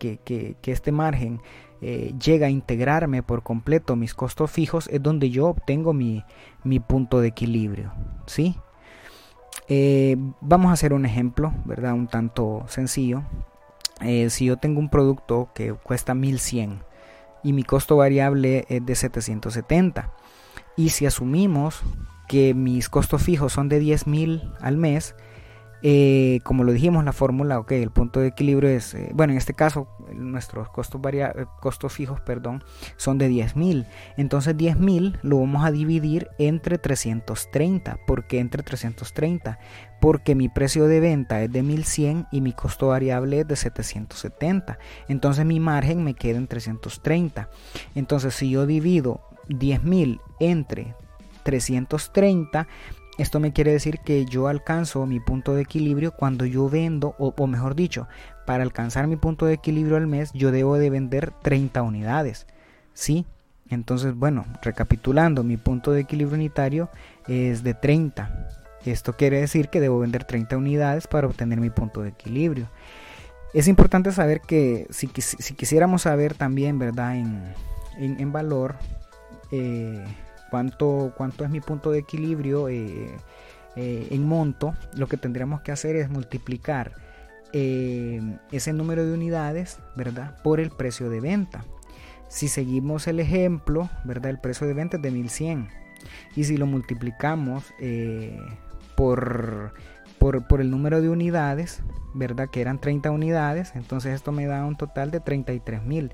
este 0.64 0.92
margen 0.92 1.42
eh, 1.82 2.14
llega 2.24 2.48
a 2.48 2.50
integrarme 2.50 3.22
por 3.22 3.44
completo 3.44 3.96
mis 3.96 4.16
costos 4.16 4.50
fijos, 4.50 4.88
es 4.88 5.04
donde 5.04 5.30
yo 5.30 5.48
obtengo 5.48 5.94
mi, 5.94 6.24
mi 6.64 6.80
punto 6.80 7.22
de 7.22 7.28
equilibrio. 7.28 7.94
¿Sí? 8.26 8.56
Eh, 9.70 10.18
vamos 10.42 10.70
a 10.70 10.74
hacer 10.74 10.94
un 10.94 11.06
ejemplo, 11.06 11.54
¿verdad? 11.66 11.94
Un 11.94 12.08
tanto 12.08 12.64
sencillo. 12.68 13.24
Eh, 14.02 14.30
si 14.30 14.46
yo 14.46 14.58
tengo 14.58 14.80
un 14.80 14.90
producto 14.90 15.50
que 15.54 15.74
cuesta 15.74 16.14
1100 16.14 16.84
y 17.44 17.54
mi 17.54 17.64
costo 17.64 17.98
variable 17.98 18.66
es 18.70 18.86
de 18.86 18.96
770 18.96 20.12
y 20.76 20.90
si 20.90 21.06
asumimos 21.06 21.82
que 22.28 22.54
mis 22.54 22.90
costos 22.90 23.22
fijos 23.22 23.54
son 23.54 23.70
de 23.70 23.82
10.000 23.82 24.56
al 24.60 24.78
mes, 24.78 25.16
eh, 25.86 26.40
como 26.44 26.64
lo 26.64 26.72
dijimos, 26.72 27.04
la 27.04 27.12
fórmula, 27.12 27.60
ok, 27.60 27.74
el 27.74 27.92
punto 27.92 28.22
de 28.22 28.28
equilibrio 28.28 28.70
es, 28.70 28.94
eh, 28.94 29.12
bueno, 29.14 29.34
en 29.34 29.38
este 29.38 29.54
caso, 29.54 29.90
nuestros 30.16 30.70
costos, 30.70 31.02
eh, 31.12 31.46
costos 31.60 31.92
fijos 31.92 32.22
perdón, 32.22 32.64
son 32.96 33.18
de 33.18 33.30
10.000. 33.30 33.86
Entonces 34.16 34.56
10.000 34.56 35.20
lo 35.24 35.42
vamos 35.42 35.66
a 35.66 35.72
dividir 35.72 36.30
entre 36.40 36.78
330. 36.78 37.98
¿Por 38.08 38.28
qué 38.28 38.40
entre 38.40 38.64
330? 38.64 39.60
Porque 40.00 40.36
mi 40.36 40.48
precio 40.48 40.88
de 40.88 41.02
venta 41.02 41.44
es 41.44 41.52
de 41.52 41.64
1100 41.64 42.28
y 42.32 42.40
mi 42.40 42.54
costo 42.54 42.88
variable 42.88 43.42
es 43.42 43.48
de 43.50 43.58
770. 43.58 44.80
Entonces 45.10 45.46
mi 45.46 45.60
margen 45.60 46.02
me 46.06 46.14
queda 46.14 46.38
en 46.38 46.48
330. 46.48 47.50
Entonces 47.94 48.34
si 48.34 48.50
yo 48.50 48.66
divido 48.66 49.20
10.000 49.50 50.22
entre 50.40 50.96
330, 51.44 52.70
esto 53.18 53.40
me 53.40 53.54
quiere 53.54 53.72
decir 53.72 54.00
que 54.00 54.26
yo 54.26 54.48
alcanzo 54.48 55.06
mi 55.06 55.20
punto 55.20 55.54
de 55.54 55.62
equilibrio 55.62 56.12
cuando 56.12 56.46
yo 56.46 56.70
vendo, 56.70 57.16
o, 57.20 57.48
mejor 57.48 57.76
dicho, 57.76 58.08
para 58.46 58.64
alcanzar 58.64 59.08
mi 59.08 59.16
punto 59.16 59.46
de 59.46 59.54
equilibrio 59.54 59.98
al 59.98 60.08
mes, 60.08 60.32
yo 60.34 60.52
debo 60.52 60.78
de 60.78 60.90
vender 60.90 61.32
30 61.44 61.82
unidades. 61.84 62.48
¿Sí? 62.94 63.26
Entonces, 63.70 64.16
bueno, 64.16 64.46
recapitulando, 64.62 65.44
mi 65.44 65.58
punto 65.58 65.92
de 65.92 66.02
equilibrio 66.02 66.36
unitario 66.36 66.90
es 67.28 67.64
de 67.64 67.74
30. 67.74 68.50
Esto 68.86 69.14
quiere 69.14 69.40
decir 69.40 69.70
que 69.70 69.80
debo 69.80 70.00
vender 70.00 70.26
30 70.26 70.58
unidades 70.58 71.08
para 71.08 71.28
obtener 71.28 71.60
mi 71.60 71.70
punto 71.70 72.02
de 72.02 72.10
equilibrio. 72.10 72.68
Es 73.54 73.68
importante 73.68 74.12
saber 74.12 74.42
que 74.42 74.88
si, 74.90 75.08
quisiéramos 75.08 76.02
saber 76.04 76.34
también, 76.34 76.80
¿verdad? 76.80 77.16
En, 77.16 78.32
valor, 78.32 78.76
eh, 79.52 80.04
cuánto, 80.54 81.14
cuánto 81.18 81.44
es 81.44 81.50
mi 81.50 81.62
punto 81.62 81.90
de 81.90 81.98
equilibrio 81.98 82.70
eh, 82.70 83.10
eh, 83.76 84.08
en 84.12 84.24
monto, 84.24 84.76
lo 84.96 85.08
que 85.08 85.18
tendríamos 85.18 85.62
que 85.62 85.72
hacer 85.72 85.96
es 85.96 86.12
multiplicar 86.12 86.94
eh, 87.54 88.22
ese 88.52 88.72
número 88.72 89.04
de 89.04 89.14
unidades, 89.14 89.80
¿verdad? 89.96 90.40
Por 90.44 90.60
el 90.60 90.70
precio 90.70 91.10
de 91.10 91.22
venta. 91.22 91.66
Si 92.28 92.50
seguimos 92.50 93.08
el 93.08 93.20
ejemplo, 93.20 93.90
¿verdad? 94.04 94.30
El 94.30 94.40
precio 94.40 94.68
de 94.68 94.76
venta 94.76 94.98
es 94.98 95.04
de 95.04 95.10
1100. 95.10 95.70
Y 96.36 96.44
si 96.44 96.58
lo 96.58 96.68
multiplicamos 96.68 97.74
por, 98.96 99.74
por, 100.20 100.48
por, 100.48 100.62
el 100.62 100.70
número 100.70 101.02
de 101.02 101.10
unidades, 101.10 101.82
¿verdad? 102.14 102.48
Que 102.52 102.62
eran 102.62 102.80
30 102.80 103.10
unidades, 103.10 103.72
entonces 103.74 104.14
esto 104.14 104.32
me 104.32 104.46
da 104.46 104.64
un 104.66 104.76
total 104.76 105.10
de 105.10 105.20
33.000. 105.20 106.12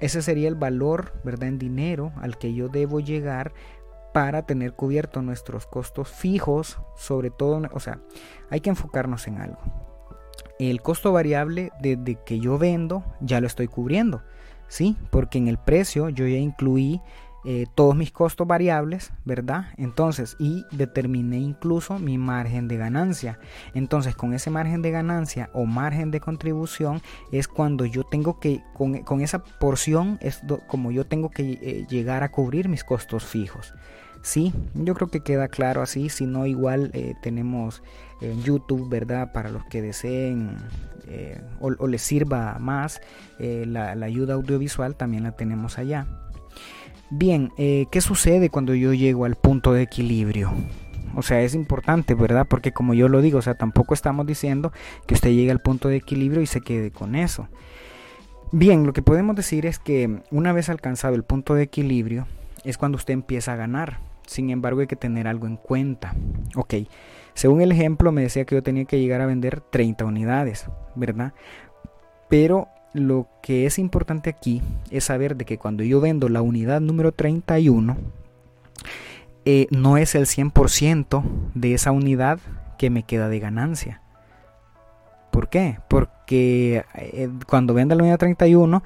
Ese 0.00 0.22
sería 0.22 0.48
el 0.48 0.54
valor, 0.54 1.12
¿verdad? 1.24 1.48
En 1.48 1.58
dinero 1.58 2.12
al 2.20 2.38
que 2.38 2.54
yo 2.54 2.68
debo 2.68 3.00
llegar 3.00 3.52
para 4.12 4.42
tener 4.46 4.72
cubierto 4.72 5.22
nuestros 5.22 5.66
costos 5.66 6.08
fijos, 6.08 6.78
sobre 6.96 7.30
todo, 7.30 7.62
o 7.72 7.80
sea, 7.80 8.00
hay 8.50 8.60
que 8.60 8.70
enfocarnos 8.70 9.26
en 9.26 9.38
algo. 9.38 9.58
El 10.58 10.82
costo 10.82 11.12
variable 11.12 11.70
desde 11.80 12.16
que 12.24 12.40
yo 12.40 12.58
vendo 12.58 13.04
ya 13.20 13.40
lo 13.40 13.46
estoy 13.46 13.68
cubriendo, 13.68 14.22
¿sí? 14.66 14.96
Porque 15.10 15.38
en 15.38 15.48
el 15.48 15.58
precio 15.58 16.08
yo 16.08 16.26
ya 16.26 16.38
incluí 16.38 17.00
eh, 17.44 17.66
todos 17.76 17.94
mis 17.94 18.10
costos 18.10 18.48
variables, 18.48 19.12
¿verdad? 19.24 19.66
Entonces, 19.76 20.34
y 20.40 20.64
determiné 20.72 21.38
incluso 21.38 21.98
mi 21.98 22.18
margen 22.18 22.66
de 22.66 22.76
ganancia. 22.76 23.38
Entonces, 23.74 24.16
con 24.16 24.34
ese 24.34 24.50
margen 24.50 24.82
de 24.82 24.90
ganancia 24.90 25.48
o 25.52 25.64
margen 25.64 26.10
de 26.10 26.20
contribución 26.20 27.00
es 27.30 27.46
cuando 27.46 27.84
yo 27.84 28.02
tengo 28.02 28.40
que, 28.40 28.62
con, 28.74 29.20
esa 29.20 29.44
porción 29.44 30.18
es 30.20 30.42
como 30.66 30.90
yo 30.90 31.06
tengo 31.06 31.30
que 31.30 31.52
eh, 31.52 31.86
llegar 31.88 32.24
a 32.24 32.32
cubrir 32.32 32.68
mis 32.68 32.82
costos 32.82 33.24
fijos. 33.24 33.72
Sí, 34.20 34.52
yo 34.74 34.94
creo 34.94 35.08
que 35.08 35.20
queda 35.20 35.46
claro 35.46 35.80
así, 35.80 36.08
si 36.08 36.26
no 36.26 36.44
igual 36.44 36.90
eh, 36.92 37.14
tenemos 37.22 37.84
en 38.20 38.42
YouTube, 38.42 38.88
¿verdad? 38.88 39.32
Para 39.32 39.48
los 39.48 39.64
que 39.66 39.80
deseen 39.80 40.56
o, 41.60 41.86
les 41.86 42.02
sirva 42.02 42.58
más 42.58 43.00
la 43.38 43.92
ayuda 44.04 44.34
audiovisual, 44.34 44.96
también 44.96 45.22
la 45.22 45.32
tenemos 45.32 45.78
allá. 45.78 46.06
Bien, 47.10 47.52
eh, 47.56 47.86
¿qué 47.90 48.02
sucede 48.02 48.50
cuando 48.50 48.74
yo 48.74 48.92
llego 48.92 49.24
al 49.24 49.34
punto 49.34 49.72
de 49.72 49.82
equilibrio? 49.82 50.52
O 51.16 51.22
sea, 51.22 51.40
es 51.40 51.54
importante, 51.54 52.14
¿verdad? 52.14 52.46
Porque 52.48 52.72
como 52.72 52.92
yo 52.92 53.08
lo 53.08 53.22
digo, 53.22 53.38
o 53.38 53.42
sea, 53.42 53.54
tampoco 53.54 53.94
estamos 53.94 54.26
diciendo 54.26 54.72
que 55.06 55.14
usted 55.14 55.30
llegue 55.30 55.50
al 55.50 55.60
punto 55.60 55.88
de 55.88 55.96
equilibrio 55.96 56.42
y 56.42 56.46
se 56.46 56.60
quede 56.60 56.90
con 56.90 57.14
eso. 57.14 57.48
Bien, 58.52 58.86
lo 58.86 58.92
que 58.92 59.02
podemos 59.02 59.36
decir 59.36 59.64
es 59.64 59.78
que 59.78 60.20
una 60.30 60.52
vez 60.52 60.68
alcanzado 60.68 61.14
el 61.14 61.22
punto 61.22 61.54
de 61.54 61.62
equilibrio 61.62 62.26
es 62.64 62.76
cuando 62.76 62.96
usted 62.96 63.14
empieza 63.14 63.54
a 63.54 63.56
ganar. 63.56 64.00
Sin 64.26 64.50
embargo, 64.50 64.82
hay 64.82 64.86
que 64.86 64.96
tener 64.96 65.28
algo 65.28 65.46
en 65.46 65.56
cuenta. 65.56 66.14
Ok, 66.56 66.74
según 67.32 67.62
el 67.62 67.72
ejemplo 67.72 68.12
me 68.12 68.20
decía 68.20 68.44
que 68.44 68.54
yo 68.54 68.62
tenía 68.62 68.84
que 68.84 69.00
llegar 69.00 69.22
a 69.22 69.26
vender 69.26 69.62
30 69.62 70.04
unidades, 70.04 70.66
¿verdad? 70.94 71.32
Pero 72.28 72.68
lo 72.92 73.28
que 73.42 73.66
es 73.66 73.78
importante 73.78 74.30
aquí 74.30 74.62
es 74.90 75.04
saber 75.04 75.36
de 75.36 75.44
que 75.44 75.58
cuando 75.58 75.82
yo 75.82 76.00
vendo 76.00 76.28
la 76.28 76.42
unidad 76.42 76.80
número 76.80 77.12
31, 77.12 77.96
eh, 79.44 79.66
no 79.70 79.96
es 79.96 80.14
el 80.14 80.26
100% 80.26 81.22
de 81.54 81.74
esa 81.74 81.92
unidad 81.92 82.38
que 82.78 82.90
me 82.90 83.02
queda 83.02 83.28
de 83.28 83.40
ganancia. 83.40 84.02
¿Por 85.30 85.48
qué? 85.48 85.78
Porque 85.88 86.84
eh, 86.94 87.30
cuando 87.46 87.74
venda 87.74 87.94
la 87.94 88.02
unidad 88.02 88.18
31, 88.18 88.82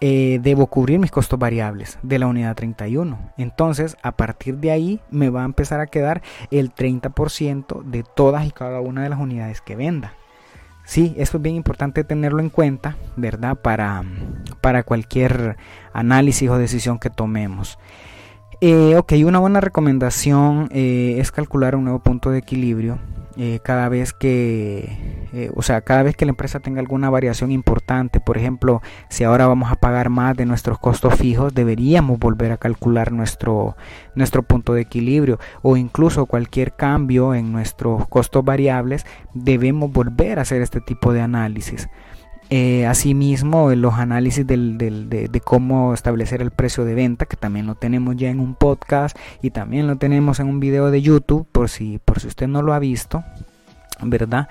eh, 0.00 0.38
debo 0.42 0.66
cubrir 0.66 0.98
mis 0.98 1.10
costos 1.10 1.38
variables 1.38 1.98
de 2.02 2.18
la 2.18 2.26
unidad 2.26 2.54
31. 2.54 3.18
Entonces, 3.38 3.96
a 4.02 4.12
partir 4.12 4.58
de 4.58 4.70
ahí, 4.70 5.00
me 5.10 5.30
va 5.30 5.42
a 5.42 5.46
empezar 5.46 5.80
a 5.80 5.86
quedar 5.86 6.22
el 6.50 6.74
30% 6.74 7.82
de 7.82 8.02
todas 8.02 8.46
y 8.46 8.50
cada 8.50 8.80
una 8.80 9.02
de 9.02 9.08
las 9.08 9.18
unidades 9.18 9.60
que 9.60 9.76
venda. 9.76 10.14
Sí, 10.86 11.14
eso 11.18 11.38
es 11.38 11.42
bien 11.42 11.56
importante 11.56 12.04
tenerlo 12.04 12.38
en 12.38 12.48
cuenta, 12.48 12.96
¿verdad? 13.16 13.56
Para, 13.56 14.04
para 14.60 14.84
cualquier 14.84 15.56
análisis 15.92 16.48
o 16.48 16.58
decisión 16.58 17.00
que 17.00 17.10
tomemos. 17.10 17.76
Eh, 18.60 18.94
ok, 18.96 19.14
una 19.24 19.40
buena 19.40 19.60
recomendación 19.60 20.68
eh, 20.70 21.16
es 21.18 21.32
calcular 21.32 21.74
un 21.74 21.84
nuevo 21.84 21.98
punto 21.98 22.30
de 22.30 22.38
equilibrio 22.38 22.98
eh, 23.38 23.60
cada 23.62 23.88
vez 23.90 24.12
que, 24.14 25.28
eh, 25.32 25.50
o 25.54 25.62
sea, 25.62 25.82
cada 25.82 26.02
vez 26.02 26.16
que 26.16 26.24
la 26.24 26.30
empresa 26.30 26.60
tenga 26.60 26.80
alguna 26.80 27.10
variación 27.10 27.52
importante, 27.52 28.18
por 28.18 28.38
ejemplo, 28.38 28.80
si 29.10 29.24
ahora 29.24 29.46
vamos 29.46 29.70
a 29.70 29.76
pagar 29.76 30.08
más 30.08 30.36
de 30.36 30.46
nuestros 30.46 30.78
costos 30.78 31.14
fijos, 31.14 31.54
deberíamos 31.54 32.18
volver 32.18 32.52
a 32.52 32.56
calcular 32.56 33.12
nuestro, 33.12 33.76
nuestro 34.14 34.42
punto 34.42 34.72
de 34.72 34.82
equilibrio 34.82 35.38
o 35.60 35.76
incluso 35.76 36.24
cualquier 36.24 36.74
cambio 36.76 37.34
en 37.34 37.52
nuestros 37.52 38.08
costos 38.08 38.42
variables, 38.42 39.04
debemos 39.34 39.92
volver 39.92 40.38
a 40.38 40.42
hacer 40.42 40.62
este 40.62 40.80
tipo 40.80 41.12
de 41.12 41.20
análisis. 41.20 41.88
Eh, 42.48 42.86
asimismo, 42.86 43.70
los 43.72 43.94
análisis 43.94 44.46
de, 44.46 45.40
cómo 45.44 45.94
establecer 45.94 46.42
el 46.42 46.52
precio 46.52 46.84
de 46.84 46.94
venta, 46.94 47.26
que 47.26 47.36
también 47.36 47.66
lo 47.66 47.74
tenemos 47.74 48.16
ya 48.16 48.30
en 48.30 48.38
un 48.38 48.54
podcast 48.54 49.16
y 49.42 49.50
también 49.50 49.86
lo 49.86 49.96
tenemos 49.96 50.38
en 50.38 50.48
un 50.48 50.60
video 50.60 50.90
de 50.90 51.02
YouTube, 51.02 51.46
por 51.50 51.68
si, 51.68 51.98
por 52.04 52.20
si 52.20 52.28
usted 52.28 52.46
no 52.46 52.62
lo 52.62 52.72
ha 52.72 52.78
visto, 52.78 53.24
¿verdad? 54.00 54.48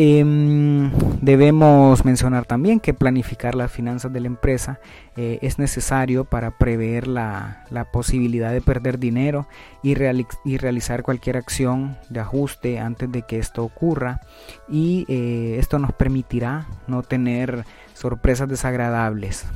Em, 0.00 0.92
debemos 1.22 2.04
mencionar 2.04 2.44
también 2.44 2.78
que 2.78 2.94
planificar 2.94 3.56
las 3.56 3.72
finanzas 3.72 4.12
de 4.12 4.20
la 4.20 4.28
empresa 4.28 4.78
eh, 5.16 5.40
es 5.42 5.58
necesario 5.58 6.24
para 6.24 6.56
prever 6.56 7.08
la, 7.08 7.66
posibilidad 7.92 8.52
de 8.52 8.60
perder 8.60 9.00
dinero 9.00 9.48
y, 9.82 9.96
y, 10.44 10.56
realizar 10.58 11.02
cualquier 11.02 11.36
acción 11.36 11.96
de 12.10 12.20
ajuste 12.20 12.78
antes 12.78 13.10
de 13.10 13.22
que 13.22 13.40
esto 13.40 13.64
ocurra 13.64 14.20
y 14.68 15.04
eh, 15.08 15.56
esto 15.58 15.80
nos 15.80 15.92
permitirá 15.92 16.68
no 16.86 17.02
tener 17.02 17.64
sorpresas 17.94 18.48
desagradables. 18.48 19.46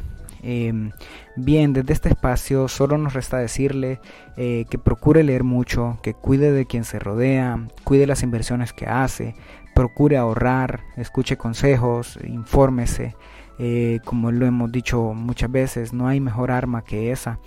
Em, 0.45 0.91
bien, 1.37 1.73
desde 1.73 1.93
este 1.93 2.09
espacio 2.09 2.67
solo 2.67 2.99
nos 2.99 3.15
resta 3.15 3.39
decirle 3.39 4.01
eh, 4.37 4.67
que 4.69 4.77
procure 4.77 5.23
leer 5.23 5.45
mucho, 5.45 6.01
que 6.03 6.15
cuide 6.15 6.51
de 6.51 6.67
quien 6.67 6.83
se 6.83 6.99
rodea, 6.99 7.69
cuide 7.85 8.09
las 8.09 8.25
inversiones 8.25 8.73
que 8.73 8.87
hace, 8.87 9.37
procure 9.75 10.17
ahorrar, 10.17 10.85
escuche 10.97 11.37
consejos, 11.37 12.19
infórmese. 12.25 13.17
Eh, 13.59 14.01
como 14.05 14.33
lo 14.33 14.47
hemos 14.47 14.73
dicho 14.73 15.13
muchas 15.15 15.51
veces, 15.51 15.93
no 15.93 16.09
hay 16.09 16.21
mejor 16.21 16.51
arma 16.51 16.83
que 16.83 17.13
esa. 17.13 17.39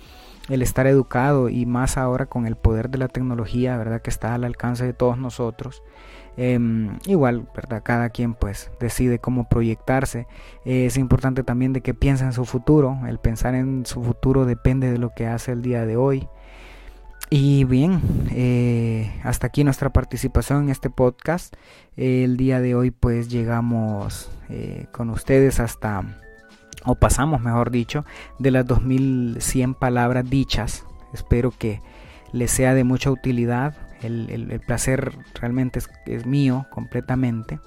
El 0.48 0.62
estar 0.62 0.86
educado 0.86 1.48
y 1.48 1.66
más 1.66 1.96
ahora 1.98 2.26
con 2.26 2.46
el 2.46 2.56
poder 2.56 2.88
de 2.90 2.98
la 2.98 3.08
tecnología, 3.08 3.76
¿verdad? 3.76 4.00
Que 4.00 4.10
está 4.10 4.34
al 4.34 4.44
alcance 4.44 4.84
de 4.84 4.92
todos 4.92 5.18
nosotros. 5.18 5.82
Em, 6.36 6.98
igual, 7.06 7.48
¿verdad? 7.54 7.82
Cada 7.82 8.10
quien 8.10 8.34
pues 8.34 8.70
decide 8.78 9.18
cómo 9.18 9.48
proyectarse. 9.48 10.26
es 10.64 10.96
importante 10.98 11.42
también 11.42 11.72
de 11.72 11.80
que 11.80 11.94
piense 11.94 12.24
en 12.24 12.32
su 12.32 12.44
futuro. 12.44 12.98
El 13.08 13.18
pensar 13.18 13.54
en 13.54 13.86
su 13.86 14.02
futuro 14.02 14.44
depende 14.44 14.90
de 14.92 14.98
lo 14.98 15.10
que 15.10 15.26
hace 15.26 15.52
el 15.52 15.62
día 15.62 15.84
de 15.86 15.96
hoy. 15.96 16.28
Y 17.28 17.64
bien, 17.64 18.00
eh, 18.30 19.12
hasta 19.24 19.48
aquí 19.48 19.64
nuestra 19.64 19.90
participación 19.90 20.64
en 20.64 20.68
este 20.70 20.90
podcast. 20.90 21.54
el 21.96 22.36
día 22.36 22.60
de 22.60 22.74
hoy 22.76 22.92
pues 22.92 23.28
llegamos 23.28 24.30
eh, 24.48 24.86
con 24.92 25.10
ustedes 25.10 25.58
hasta, 25.58 26.04
o 26.84 26.94
pasamos 26.94 27.40
mejor 27.40 27.72
dicho, 27.72 28.04
de 28.38 28.52
las 28.52 28.64
2100 28.66 29.74
palabras 29.74 30.28
dichas. 30.30 30.84
Espero 31.12 31.50
que 31.50 31.80
les 32.32 32.52
sea 32.52 32.74
de 32.74 32.84
mucha 32.84 33.10
utilidad. 33.10 33.76
El, 34.02 34.60
placer 34.64 35.12
realmente 35.34 35.80
es 36.06 36.26
mío 36.26 36.66
completamente. 36.70 37.58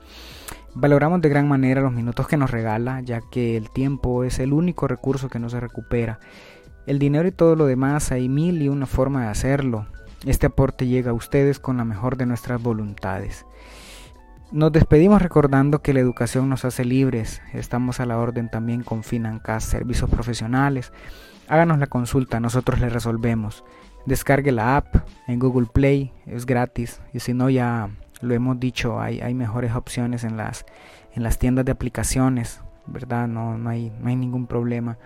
Valoramos 0.73 1.21
de 1.21 1.29
gran 1.29 1.49
manera 1.49 1.81
los 1.81 1.91
minutos 1.91 2.27
que 2.27 2.37
nos 2.37 2.51
regala, 2.51 3.01
ya 3.01 3.19
que 3.29 3.57
el 3.57 3.71
tiempo 3.71 4.23
es 4.23 4.39
el 4.39 4.53
único 4.53 4.87
recurso 4.87 5.27
que 5.27 5.39
no 5.39 5.49
se 5.49 5.59
recupera 5.59 6.19
el 6.85 6.99
dinero 6.99 7.27
y 7.27 7.31
todo 7.31 7.55
lo 7.55 7.65
demás 7.65 8.11
hay 8.11 8.29
mil 8.29 8.61
y 8.61 8.69
una 8.69 8.85
forma 8.85 9.23
de 9.23 9.27
hacerlo. 9.27 9.87
Este 10.25 10.47
aporte 10.47 10.87
llega 10.87 11.11
a 11.11 11.13
ustedes 11.13 11.59
con 11.59 11.77
la 11.77 11.85
mejor 11.85 12.17
de 12.17 12.25
nuestras 12.25 12.61
voluntades. 12.61 13.45
Nos 14.51 14.71
despedimos 14.71 15.21
recordando 15.21 15.81
que 15.81 15.93
la 15.93 15.99
educación 15.99 16.49
nos 16.49 16.65
hace 16.65 16.83
libres. 16.83 17.41
Estamos 17.53 17.99
a 17.99 18.05
la 18.05 18.17
orden 18.17 18.49
también 18.49 18.83
con 18.83 19.03
Financas, 19.03 19.63
servicios 19.63 20.09
profesionales. 20.09 20.91
Háganos 21.47 21.77
la 21.79 21.87
consulta, 21.87 22.39
nosotros 22.39 22.79
le 22.79 22.89
resolvemos. 22.89 23.63
Descargue 24.05 24.51
la 24.51 24.77
app 24.77 24.95
en 25.27 25.39
Google 25.39 25.67
Play, 25.71 26.11
es 26.25 26.45
gratis. 26.47 26.99
Y 27.13 27.19
si 27.19 27.33
no, 27.33 27.49
ya 27.49 27.89
lo 28.21 28.33
hemos 28.33 28.59
dicho, 28.59 28.99
hay, 28.99 29.21
hay 29.21 29.35
mejores 29.35 29.75
opciones 29.75 30.23
en 30.23 30.35
las, 30.35 30.65
en 31.13 31.23
las 31.23 31.37
tiendas 31.37 31.65
de 31.65 31.71
aplicaciones, 31.71 32.61
¿verdad? 32.87 33.27
No, 33.27 33.57
no, 33.57 33.69
hay, 33.69 33.91
no 34.01 34.09
hay 34.09 34.15
ningún 34.15 34.47
problema. 34.47 34.97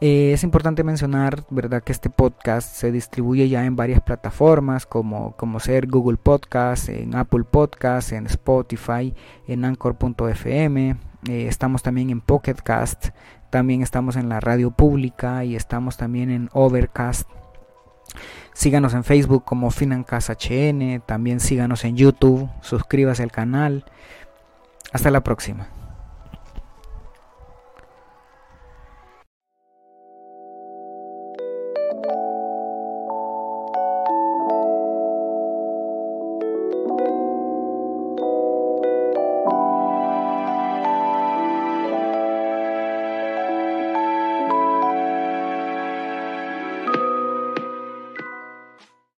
Eh, 0.00 0.32
es 0.34 0.44
importante 0.44 0.84
mencionar, 0.84 1.44
¿verdad?, 1.48 1.82
que 1.82 1.92
este 1.92 2.10
podcast 2.10 2.70
se 2.70 2.92
distribuye 2.92 3.48
ya 3.48 3.64
en 3.64 3.76
varias 3.76 4.02
plataformas 4.02 4.84
como, 4.84 5.34
como 5.36 5.58
ser 5.58 5.86
Google 5.86 6.18
Podcast, 6.18 6.90
en 6.90 7.14
Apple 7.14 7.44
Podcast, 7.44 8.12
en 8.12 8.26
Spotify, 8.26 9.14
en 9.46 9.64
Anchor.fm. 9.64 10.96
Eh, 11.28 11.46
estamos 11.48 11.82
también 11.82 12.10
en 12.10 12.20
Pocket 12.20 12.56
Cast, 12.62 13.08
también 13.50 13.82
estamos 13.82 14.16
en 14.16 14.28
la 14.28 14.38
radio 14.38 14.70
pública 14.70 15.44
y 15.44 15.56
estamos 15.56 15.96
también 15.96 16.30
en 16.30 16.50
Overcast. 16.52 17.28
Síganos 18.52 18.92
en 18.94 19.02
Facebook 19.02 19.44
como 19.44 19.70
Financast 19.70 20.30
HN, 20.30 21.00
también 21.06 21.40
síganos 21.40 21.84
en 21.84 21.96
YouTube, 21.96 22.48
suscríbase 22.60 23.22
al 23.22 23.32
canal. 23.32 23.84
Hasta 24.92 25.10
la 25.10 25.22
próxima. 25.22 25.68